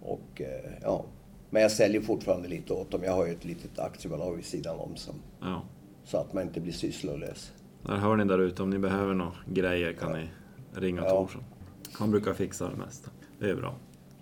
[0.00, 1.04] Och eh, ja,
[1.50, 3.00] men jag säljer fortfarande lite åt dem.
[3.04, 5.62] Jag har ju ett litet aktiebolag vid sidan om som, Ja.
[6.04, 7.52] så att man inte blir sysslolös.
[7.82, 10.28] Där hör ni där ute, om ni behöver några grejer kan ni
[10.74, 11.10] ringa Ja.
[11.10, 11.44] Torsson.
[11.92, 13.10] Han brukar fixa det mesta.
[13.38, 13.74] Det är bra.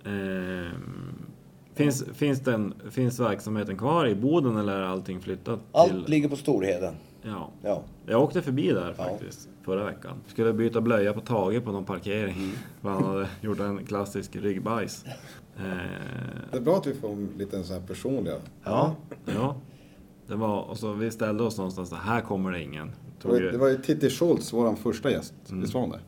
[0.04, 1.24] Ehm,
[1.74, 6.04] finns, finns, den, finns verksamheten kvar i Boden eller är allting flyttat Allt till...
[6.06, 6.94] ligger på Storheden.
[7.22, 7.50] Ja.
[7.62, 7.82] Ja.
[8.06, 9.48] Jag åkte förbi där faktiskt.
[9.64, 10.16] Förra veckan.
[10.26, 12.52] Skulle byta blöja på Tage på någon parkering.
[12.80, 15.04] För han hade gjort en klassisk ryggbajs.
[15.56, 15.62] Eh,
[16.50, 18.34] Det är bra att vi får en liten sån här personliga.
[18.64, 18.96] ja,
[19.26, 19.56] ja.
[20.26, 22.86] Det var, och så vi ställde oss någonstans där, här kommer det ingen.
[22.86, 25.34] Det Tog var, ju, det var ju Titti Schultz, vår första gäst.
[25.50, 26.00] Visst var hon det?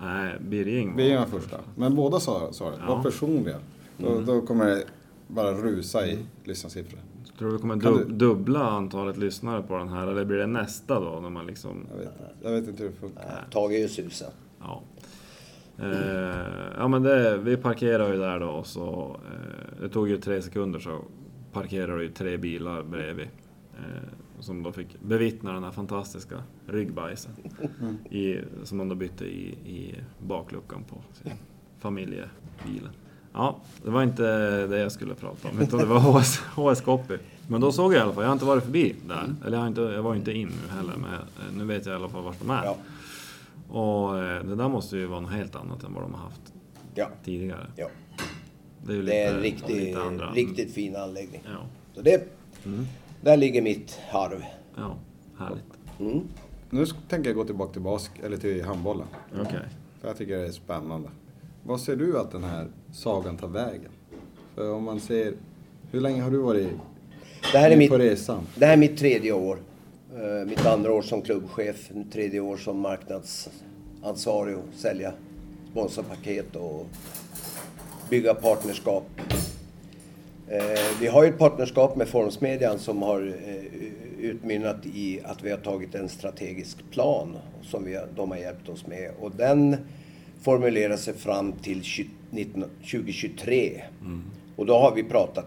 [0.00, 0.96] nej, Birging.
[0.96, 1.56] Vi är den första.
[1.76, 2.76] Men båda sa, sa det.
[2.80, 2.94] Ja.
[2.94, 3.56] Var personliga.
[3.98, 4.84] Då, då kommer det
[5.28, 7.00] bara rusa i lyssnarsiffror.
[7.42, 10.06] Tror du vi kommer du- dubbla antalet lyssnare på den här?
[10.06, 11.20] Eller blir det nästa då?
[11.20, 11.86] När man liksom...
[11.90, 12.30] Jag vet, inte.
[12.42, 13.22] jag vet inte hur det funkar.
[13.26, 14.24] Nej, Tage är ju susa.
[14.60, 14.82] Ja.
[15.78, 16.46] Eh,
[16.78, 19.16] ja men det, vi parkerade ju där då och så...
[19.26, 20.98] Eh, det tog ju tre sekunder så
[21.52, 23.28] parkerade ju tre bilar bredvid.
[23.78, 24.08] Eh,
[24.40, 27.32] som då fick bevittna den här fantastiska ryggbajsen.
[28.10, 31.32] I, som man då bytte i, i bakluckan på sin
[31.78, 32.92] familjebilen.
[33.32, 34.22] Ja, det var inte
[34.66, 37.18] det jag skulle prata om, utan det var HS, HS Copy.
[37.48, 39.34] Men då såg jag i alla fall, jag har inte varit förbi där.
[39.46, 41.18] Eller jag, har inte, jag var inte in nu heller, men eh,
[41.58, 42.64] nu vet jag i alla fall vart de är.
[42.64, 42.76] Ja.
[43.68, 46.52] Och eh, det där måste ju vara något helt annat än vad de har haft
[46.94, 47.66] Ja, tidigare.
[47.76, 47.88] ja.
[48.86, 51.40] Det är ju Det är en lite- riktig, lite andra- riktigt fin anläggning.
[51.44, 52.28] Ja, Så det,
[53.20, 54.42] där ligger mitt harv.
[54.76, 54.96] ja,
[55.38, 55.64] härligt.
[56.00, 56.20] Mm.
[56.70, 59.06] Nu tänker jag gå tillbaka till bask, eller till handbollen.
[59.40, 59.60] Okej.
[60.00, 61.08] För jag tycker det är spännande.
[61.64, 63.90] Vad ser du att den här sagan tar vägen?
[64.54, 65.34] För om man ser...
[65.90, 66.68] Hur länge har du varit
[67.52, 67.90] Det här är mitt,
[68.54, 69.58] det här är mitt tredje år.
[70.16, 75.12] Eh, Mitt andra år som klubbchef, mitt tredje år som marknadsansvarig och sälja
[75.70, 76.86] sponsorpaket och
[78.10, 79.04] bygga partnerskap.
[80.48, 80.60] Eh,
[81.00, 83.80] Vi har ju ett partnerskap med Formsmedjan som har eh,
[84.20, 88.86] utmynnat i att vi har tagit en strategisk plan som vi, de har hjälpt oss
[88.86, 89.10] med.
[89.20, 89.76] Och den
[90.42, 93.82] formulerar sig fram till 20, 19 2023.
[94.56, 95.46] Och då har vi pratat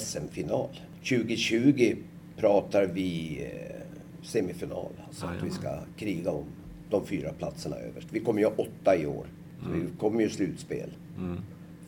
[0.00, 0.68] SM-final.
[1.02, 1.96] 2020
[2.36, 4.92] pratar vi eh, semifinal.
[5.06, 6.44] Alltså att vi ska kriga om
[6.90, 8.08] de fyra platserna överst.
[8.10, 9.26] Vi kommer ju ha åtta i år.
[9.62, 10.90] Så vi kommer ju slutspel.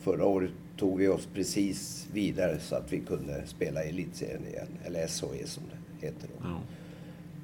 [0.01, 4.67] Förra året tog vi oss precis vidare så att vi kunde spela i elitserien igen.
[4.85, 6.47] Eller SHE som det heter då.
[6.47, 6.59] Ja.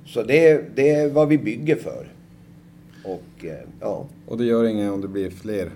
[0.06, 2.08] Så det, det är vad vi bygger för.
[3.04, 5.72] Och eh, ja, Och det gör inget om det blir fler.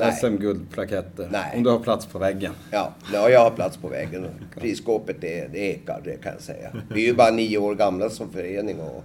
[0.00, 1.28] SM-guldplaketter?
[1.32, 1.52] Nej.
[1.56, 2.52] Om du har plats på väggen?
[2.70, 4.26] ja, ja, jag har plats på väggen.
[4.60, 6.70] Prisskåpet det, det ekar, det kan jag säga.
[6.94, 8.80] Vi är ju bara nio år gamla som förening.
[8.80, 9.04] Och,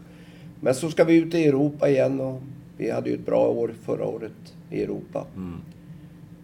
[0.60, 2.42] men så ska vi ut i Europa igen och
[2.78, 4.32] vi hade ju ett bra år förra året
[4.72, 5.26] i Europa.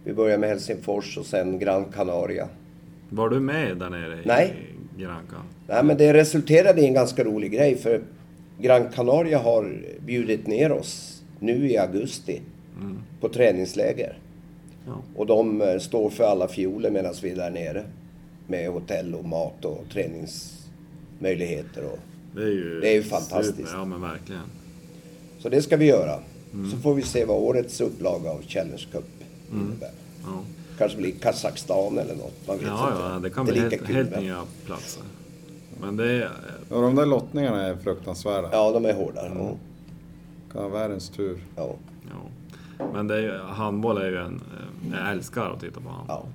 [0.04, 2.48] Vi började med Helsingfors och sen Gran Canaria.
[3.10, 4.54] Var du med där nere i Nej.
[4.98, 5.36] Granca?
[5.66, 8.00] Nej, men det resulterade i en ganska rolig grej för
[8.58, 12.40] Gran Canaria har bjudit ner oss nu i augusti
[13.20, 14.18] på träningsläger.
[14.86, 15.02] Ja.
[15.16, 17.84] Och de eh, står för alla fioler medan vi är där nere.
[18.46, 21.84] Med hotell och mat och träningsmöjligheter.
[21.84, 21.98] Och,
[22.34, 23.56] Det är ju, Det är ju fantastiskt.
[23.56, 24.42] Super, ja men verkligen.
[25.38, 26.18] så det ska vi göra.
[26.70, 29.04] Så får vi se vad årets upplaga av Challenge Cup
[29.52, 29.90] innebär.
[30.24, 30.42] Ja,
[30.78, 32.46] Kanske blir Kazakstan eller något.
[32.46, 33.02] Man vet ja, inte.
[33.02, 35.02] ja det kan är bli lika helt, kul, helt nya platser.
[35.80, 36.30] Men det är...
[36.70, 38.48] Ja, de där lottningarna är fruktansvärda.
[38.52, 39.26] Ja, de är hårda.
[39.34, 39.56] Ja.
[40.52, 41.44] Kan världens tur.
[41.56, 41.74] Ja.
[42.02, 42.28] Ja.
[42.92, 44.34] Men det är ju, handboll är ju en...
[44.34, 46.16] eh, Jag älskar att titta på handboll.
[46.22, 46.26] Ja.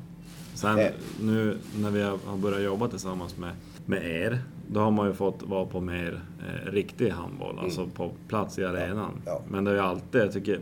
[0.54, 3.52] Sen Det- nu när vi har börjat jobba tillsammans med,
[3.86, 8.12] med er, då har man ju fått vara på mer eh, riktig handboll, alltså på
[8.28, 8.98] plats i arenan.
[9.12, 9.22] Mm.
[9.26, 9.42] Ja.
[9.50, 10.60] Men det har ju alltid, jag tycker,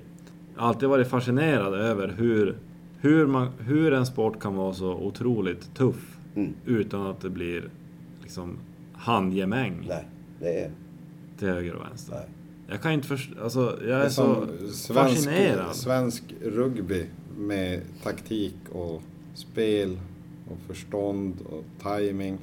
[0.58, 2.58] alltid varit fascinerad över hur,
[3.00, 6.54] hur, man, hur en sport kan vara så otroligt tuff Mm.
[6.66, 7.64] utan att det blir
[8.22, 8.58] liksom
[8.94, 10.06] handgemäng Nej,
[10.40, 10.72] det är...
[11.40, 12.14] till höger och vänster.
[12.16, 12.26] Nej.
[12.68, 15.76] Jag kan inte förstå, alltså jag Det är, är så som svensk, fascinerad.
[15.76, 17.06] svensk rugby
[17.38, 19.02] med taktik och
[19.34, 20.00] spel
[20.52, 22.38] och förstånd och timing.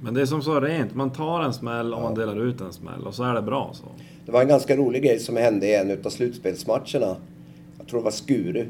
[0.00, 2.72] Men det är som så rent, man tar en smäll och man delar ut en
[2.72, 3.84] smäll och så är det bra så.
[4.26, 7.16] Det var en ganska rolig grej som hände i en utav slutspelsmatcherna.
[7.78, 8.66] Jag tror det var Skuru.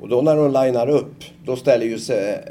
[0.00, 1.14] Och då när de linar upp,
[1.44, 2.44] då ställer ju sig...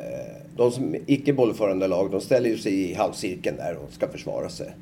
[0.57, 4.49] De som icke bollförande lag, de ställer ju sig i halvcirkeln där och ska försvara
[4.49, 4.75] sig.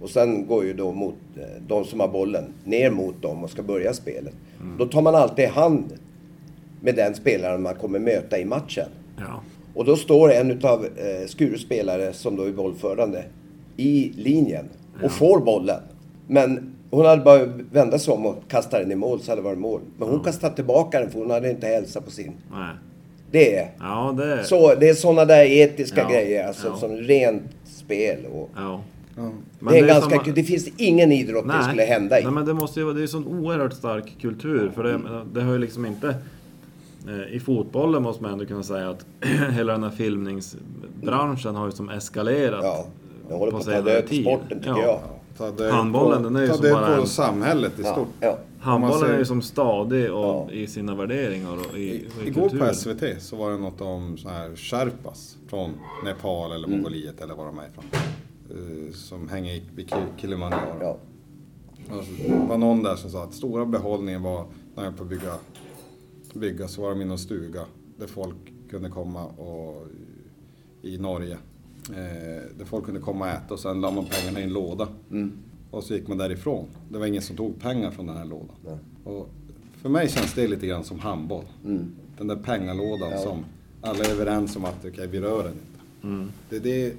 [0.00, 3.50] Och sen går ju då mot eh, de som har bollen ner mot dem och
[3.50, 4.34] ska börja spelet.
[4.78, 5.84] Då tar man alltid hand
[6.80, 8.88] med den spelaren man kommer möta i matchen.
[9.18, 9.42] Ja.
[9.74, 13.24] Och då står en utav eh, Skures spelare, som då är bollförande,
[13.76, 14.68] i linjen
[15.02, 15.80] och får bollen.
[16.26, 19.44] Men hon hade bara vända sig om och kasta den i mål så hade det
[19.44, 19.80] varit mål.
[19.98, 22.32] Men hon kastade tillbaka den för hon hade inte hälsa på sin.
[22.50, 22.74] Nej.
[23.30, 24.44] Det är, Ja, det...
[24.44, 26.76] så, det är sådana där etiska Ja, grejer, alltså ja.
[26.76, 28.18] som rent spel.
[28.32, 28.80] Och, Ja.
[29.70, 32.22] Det, är ganska, samma- det finns ingen idrott det skulle hända i.
[32.24, 32.94] Nej, men det måste ju vara...
[32.94, 34.70] Det är en sån oerhört stark kultur.
[34.74, 35.12] För det, Mm.
[35.32, 36.08] det har ju liksom inte...
[37.08, 39.04] eh, I fotbollen måste man ändå kunna säga att
[39.56, 42.84] hela den här filmningsbranschen har ju som eskalerat Ja,
[43.28, 44.82] den håller på att ta död på sporten tycker ja.
[44.82, 45.00] jag.
[45.36, 47.92] Ta Handbollen, på, den är ju ta som död bara på en- samhället i Ja,
[47.92, 48.08] stort.
[48.20, 48.38] ja.
[48.60, 50.50] Handbollen ser- är ju som stadig och Ja.
[50.50, 52.74] i sina värderingar och i, I, och i igår på kulturen.
[52.74, 55.70] SVT så var det något om så här Sherpas från
[56.04, 56.78] Nepal eller Mm.
[56.80, 57.84] Mongoliet eller var de är ifrån.
[58.50, 59.62] Eh, som hänger i
[60.16, 60.76] Kilimanjaro.
[60.80, 60.96] Ja.
[62.28, 65.34] Det var någon där som sa att stora behållningen var när jag på att bygga,
[66.34, 67.60] bygga så var de i någon stuga
[67.96, 68.36] där folk
[68.70, 69.86] kunde komma och
[70.82, 71.36] i Norge.
[71.88, 74.88] Eh, där folk kunde komma och äta och sen la man pengarna i en låda.
[75.10, 75.32] Mm.
[75.70, 76.66] Och så gick man därifrån.
[76.88, 78.56] Det var ingen som tog pengar från den här lådan.
[79.04, 79.28] Och
[79.82, 81.44] för mig känns det lite grann som handboll.
[81.64, 81.92] Mm.
[82.18, 83.18] Den där pengalådan Ja.
[83.18, 83.44] som
[83.80, 86.06] alla är överens om att okej, vi rör den inte.
[86.06, 86.30] Mm.
[86.50, 86.94] Det, det,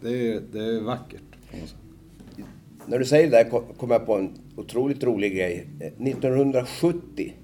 [0.00, 1.20] det, är, det är vackert.
[1.50, 1.78] På något sätt.
[2.86, 5.66] När du säger det där kom- jag på en otroligt rolig grej.
[5.80, 7.34] Eh, 1970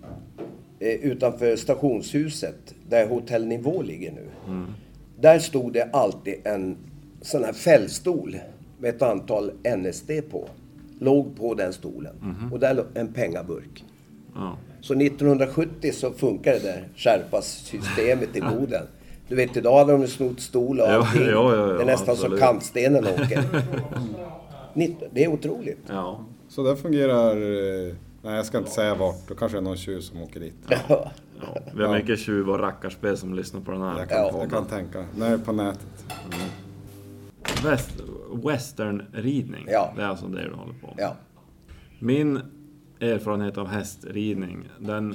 [0.79, 4.29] eh, utanför stationshuset där Hotell Nivå ligger nu.
[5.21, 6.77] Där stod det alltid en
[7.23, 8.37] sån här fällstol
[8.79, 10.49] med ett antal NSD på.
[10.99, 12.15] Låg på den stolen.
[12.53, 13.85] Och där låg en pengaburk.
[14.35, 14.57] Ja.
[14.81, 18.87] Så 1970 så funkar det där Sherpas-systemet i Boden.
[19.29, 21.23] Du vet idag hade de snott stol och allting.
[21.23, 22.41] ja, ja, ja, det är nästan absolut.
[22.41, 23.45] så kantstenen åker.
[25.13, 25.79] Det är otroligt.
[25.89, 26.25] ja.
[26.49, 27.37] Så där fungerar...
[28.23, 29.29] Nej, jag ska inte säga vart.
[29.29, 30.55] Då kanske det är någon tjur som åker dit.
[30.69, 30.79] Ja.
[30.89, 31.11] ja.
[31.75, 31.99] Vi har Ja.
[31.99, 34.33] mycket tjuv och rackarspel som lyssnar på den här Jag kan, Ja.
[34.41, 35.05] jag kan tänka.
[35.17, 36.05] När det är på nätet.
[37.65, 38.01] Väst,
[38.45, 39.65] westernridning.
[39.69, 39.93] Ja.
[39.97, 40.95] Det är alltså det du håller på med.
[40.99, 41.17] Ja.
[41.99, 42.41] Min
[43.01, 45.11] erfarenhet av hästridning, den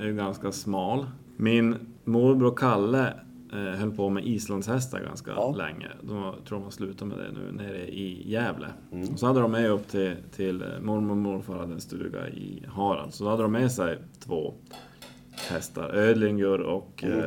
[0.00, 1.06] eh, är ganska smal.
[1.36, 3.12] Min morbror Kalle
[3.58, 5.54] höll på med islandshästar ganska Ja.
[5.56, 5.88] länge.
[6.02, 8.66] De tror de har slutat med det nu nere i Gävle.
[8.92, 9.08] Mm.
[9.12, 12.28] Och så hade de med upp till, till eh, mormor och morfar hade en stuga
[12.28, 13.14] i Harald.
[13.14, 14.54] Så då hade de med sig två
[15.50, 15.90] hästar.
[15.94, 17.18] Ödlingur och Mm.
[17.18, 17.24] eh,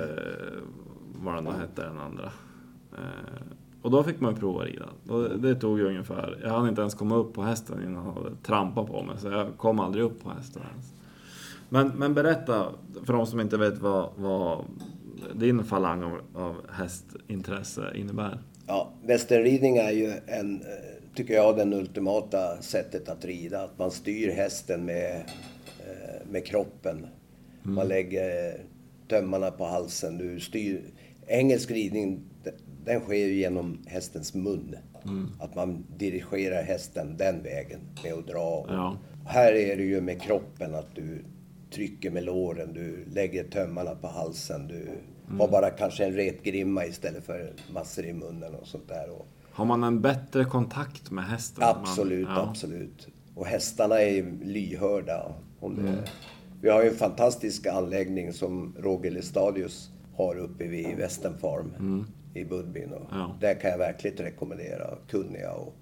[1.23, 2.31] vad den då hette den andra.
[2.93, 3.41] Eh,
[3.81, 4.85] och då fick man prova rida.
[5.09, 8.05] Och det, det tog ju ungefär, jag hann inte ens komma upp på hästen innan
[8.05, 9.17] han hade trampat på mig.
[9.17, 10.93] Så jag kom aldrig upp på hästen ens.
[11.69, 12.65] Men, men berätta
[13.03, 14.65] för de som inte vet vad, vad
[15.35, 18.39] din falang av, av hästintresse innebär.
[18.67, 20.67] Ja, västernridning är ju en, eh,
[21.15, 23.63] tycker jag, den ultimata sättet att rida.
[23.63, 25.15] Att man styr hästen med,
[25.79, 27.07] eh, med kroppen.
[27.63, 28.57] Man lägger
[29.07, 30.17] tömmarna på halsen.
[30.17, 30.81] Du styr...
[31.27, 32.19] Engelsk ridning,
[32.85, 34.75] den sker ju genom hästens mun.
[35.39, 38.65] Att man dirigerar hästen den vägen med att dra.
[38.67, 38.97] Ja.
[39.25, 41.19] Här är det ju med kroppen att du
[41.75, 44.87] trycker med låren, du lägger tömmarna på halsen, du
[45.39, 49.09] har bara kanske en repgrimma istället för massor i munnen och sånt där.
[49.09, 51.61] Och Har man en bättre kontakt med hästen?
[51.63, 52.49] Man- absolut, ja.
[52.49, 53.07] absolut.
[53.35, 55.33] Och hästarna är lyhörda.
[55.59, 56.03] Om det,
[56.61, 62.45] Vi har ju en fantastisk anläggning som Roger Lestadius har uppe vid Western Farm i
[62.45, 62.93] Budbyn.
[62.93, 63.35] Och Ja.
[63.41, 65.73] Där kan jag verkligen rekommendera kunniga och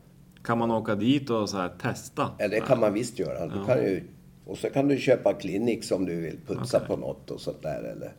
[0.44, 2.30] Kan man åka dit och så här testa?
[2.40, 3.48] Ja, det kan man visst göra.
[3.48, 4.04] Du kan ju,
[4.46, 6.88] och så kan du köpa Clinics om du vill putsa Okej.
[6.88, 7.84] på något och sånt där.
[7.84, 8.12] Eller.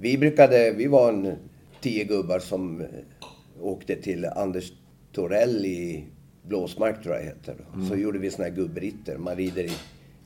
[0.00, 1.32] Vi brukade, vi var en
[1.80, 2.86] tio gubbar som eh,
[3.60, 4.72] åkte till Anders
[5.12, 6.04] Torell i
[6.42, 7.54] Blåsmark tror jag heter.
[7.88, 9.18] Så gjorde vi såna här gubbritter.
[9.18, 9.72] Man rider i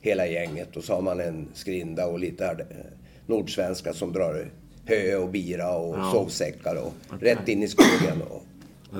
[0.01, 2.77] hela gänget och så har man en skrinda och lite eh,
[3.25, 4.51] nordsvenska som drar
[4.85, 6.11] hö och bira och Ja.
[6.13, 8.21] sovsäckar och rätt in i skogen.
[8.29, 8.43] Och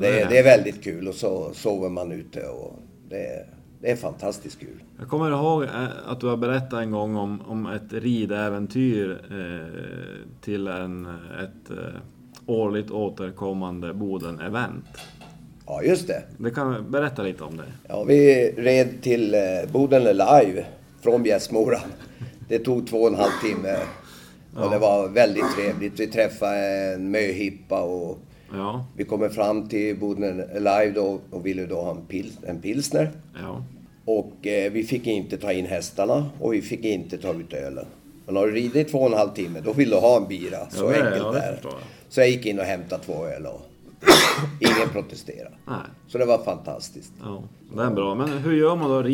[0.01, 2.73] det, det är väldigt kul och så sover man ute och
[3.09, 3.45] det,
[3.81, 4.83] det är fantastiskt kul.
[4.99, 10.41] Jag kommer ihåg eh, att du har berättat en gång om, om ett ridäventyr eh,
[10.41, 11.05] till en,
[11.43, 11.77] ett eh,
[12.45, 14.85] årligt återkommande Boden-event.
[15.65, 16.23] Ja, just det.
[16.37, 17.63] Det kan berätta lite om det.
[17.87, 20.65] Ja, vi red till eh, Boden live
[21.01, 21.79] från Bjässmora.
[22.47, 23.77] Det tog två och en halv timme.
[24.55, 25.99] Och det var väldigt trevligt.
[25.99, 28.19] Vi träffade en möhippa och
[28.53, 32.61] Ja, vi kommer fram till Boden live då och ville då ha en, pil, en
[32.61, 33.11] pilsner.
[33.41, 33.63] ja,
[34.05, 37.85] Och eh, vi fick inte ta in hästarna och vi fick inte ta ut ölen.
[38.25, 40.69] Men har du ridit två och en halv timme, då vill du ha en bira.
[40.69, 41.59] Så Ja, enkelt ja, är.
[42.09, 43.61] Så jag gick in och hämtade två öl och
[44.59, 45.55] ingen protesterade.
[45.67, 45.75] nej.
[46.07, 47.13] Så det var fantastiskt.
[47.23, 47.43] Ja,
[47.75, 48.15] det är bra.
[48.15, 49.09] Men hur gör man då?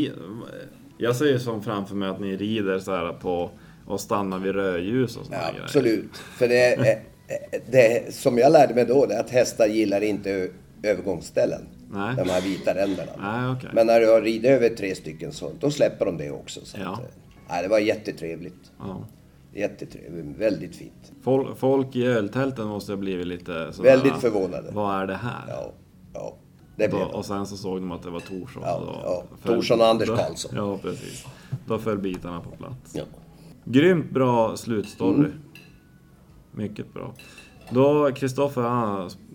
[0.98, 3.50] Jag ser ju som framför mig att ni rider så här på
[3.88, 5.64] och stannar vid rödljus och såna Ja, grejer.
[5.64, 6.18] absolut.
[6.18, 7.00] För det, är-
[7.72, 10.50] det som jag lärde mig då, det är att hästar gillar inte
[10.84, 11.62] övergångsställen.
[11.92, 12.16] Nej.
[12.16, 13.12] De här vita ränderna.
[13.20, 13.70] Nej, okej.
[13.74, 16.60] Men när du har ridit över tre stycken så då släpper de det också.
[16.66, 16.94] Så Ja.
[16.94, 17.06] att, eh,
[17.50, 18.72] nej, det var jättetrevligt.
[18.80, 19.06] Ja.
[19.54, 20.38] Jättetrevligt.
[20.38, 21.12] Väldigt fint.
[21.24, 24.72] Folk, folk i öltälten måste ha blivit lite sådär, Väldigt förvånade.
[24.72, 25.44] Vad är det här?
[25.48, 25.72] Ja,
[26.14, 26.36] ja.
[26.76, 28.64] Det blev Då, och sen så såg de att det var Torsson.
[28.66, 29.24] Ja, Då ja.
[29.42, 30.52] föll- Torsson och Anders då- Karlsson.
[30.56, 31.26] Ja, precis.
[31.68, 32.92] Då föll bitarna på plats.
[32.96, 33.04] Ja.
[33.66, 35.16] Grymt bra slutstory.
[35.16, 35.32] Mm.
[36.58, 37.14] Mycket bra.
[37.70, 38.62] Då, Kristoffer,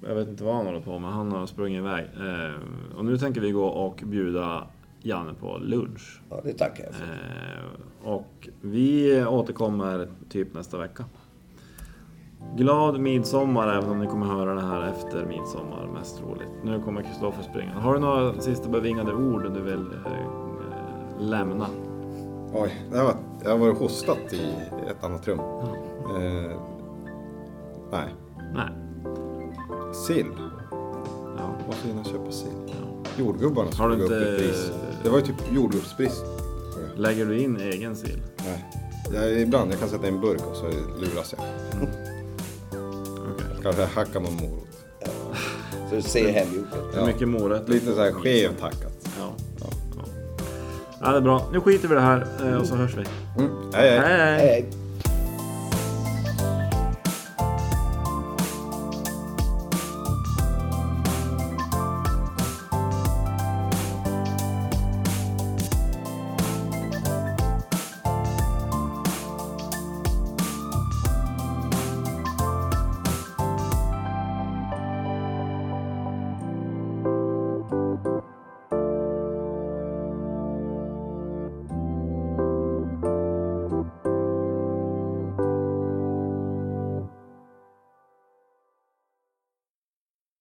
[0.07, 2.05] jag vet inte vad han håller på med, han har sprungit iväg.
[2.05, 4.67] Eh, och nu tänker vi gå och bjuda
[5.03, 6.21] Janne på lunch.
[6.31, 7.05] Ja, det tackar jag för.
[7.05, 11.05] Eh, och vi återkommer typ nästa vecka.
[12.57, 16.65] Glad midsommar även om ni kommer höra det här efter midsommar, mest troligt.
[16.65, 17.73] Nu kommer Kristoffer springa.
[17.73, 21.67] Har du några sista bevingade ord du vill eh, lämna?
[22.55, 23.15] Oj, det här var,
[23.45, 24.55] jag har varit hostat i
[24.91, 25.39] ett annat rum.
[25.39, 26.72] Eh,
[27.93, 28.15] nej,
[28.55, 28.69] Nej.
[30.07, 30.27] sill.
[31.39, 31.57] Ja.
[31.67, 32.49] Varför hinna köpa sill?
[32.67, 33.11] Ja.
[33.19, 34.71] Jordgubbarna du skulle gå upp inte- i pris.
[35.03, 36.25] Det var ju typ jordgubbsbrist.
[36.97, 38.23] Lägger du in egen sill?
[38.37, 38.65] Nej.
[39.15, 40.67] Jag, ibland, jag kan sätta i en burk och så
[41.01, 41.47] luras jag.
[43.35, 43.47] Okej.
[43.63, 44.69] Kanske hacka någon morot.
[45.91, 46.99] Så det ser hemgjort ut.
[46.99, 47.73] Hur mycket morötter?
[47.73, 49.09] Lite så här skevt hackat.
[49.19, 49.33] Ja.
[49.61, 49.67] Ja.
[51.01, 51.11] ja.
[51.11, 51.49] det är bra.
[51.53, 53.05] Nu skiter vi i det här eh, och så hörs vi.
[53.43, 53.51] Mm.
[53.75, 53.99] Hej, hej.
[53.99, 54.19] hej.
[54.19, 54.82] Hej, hej.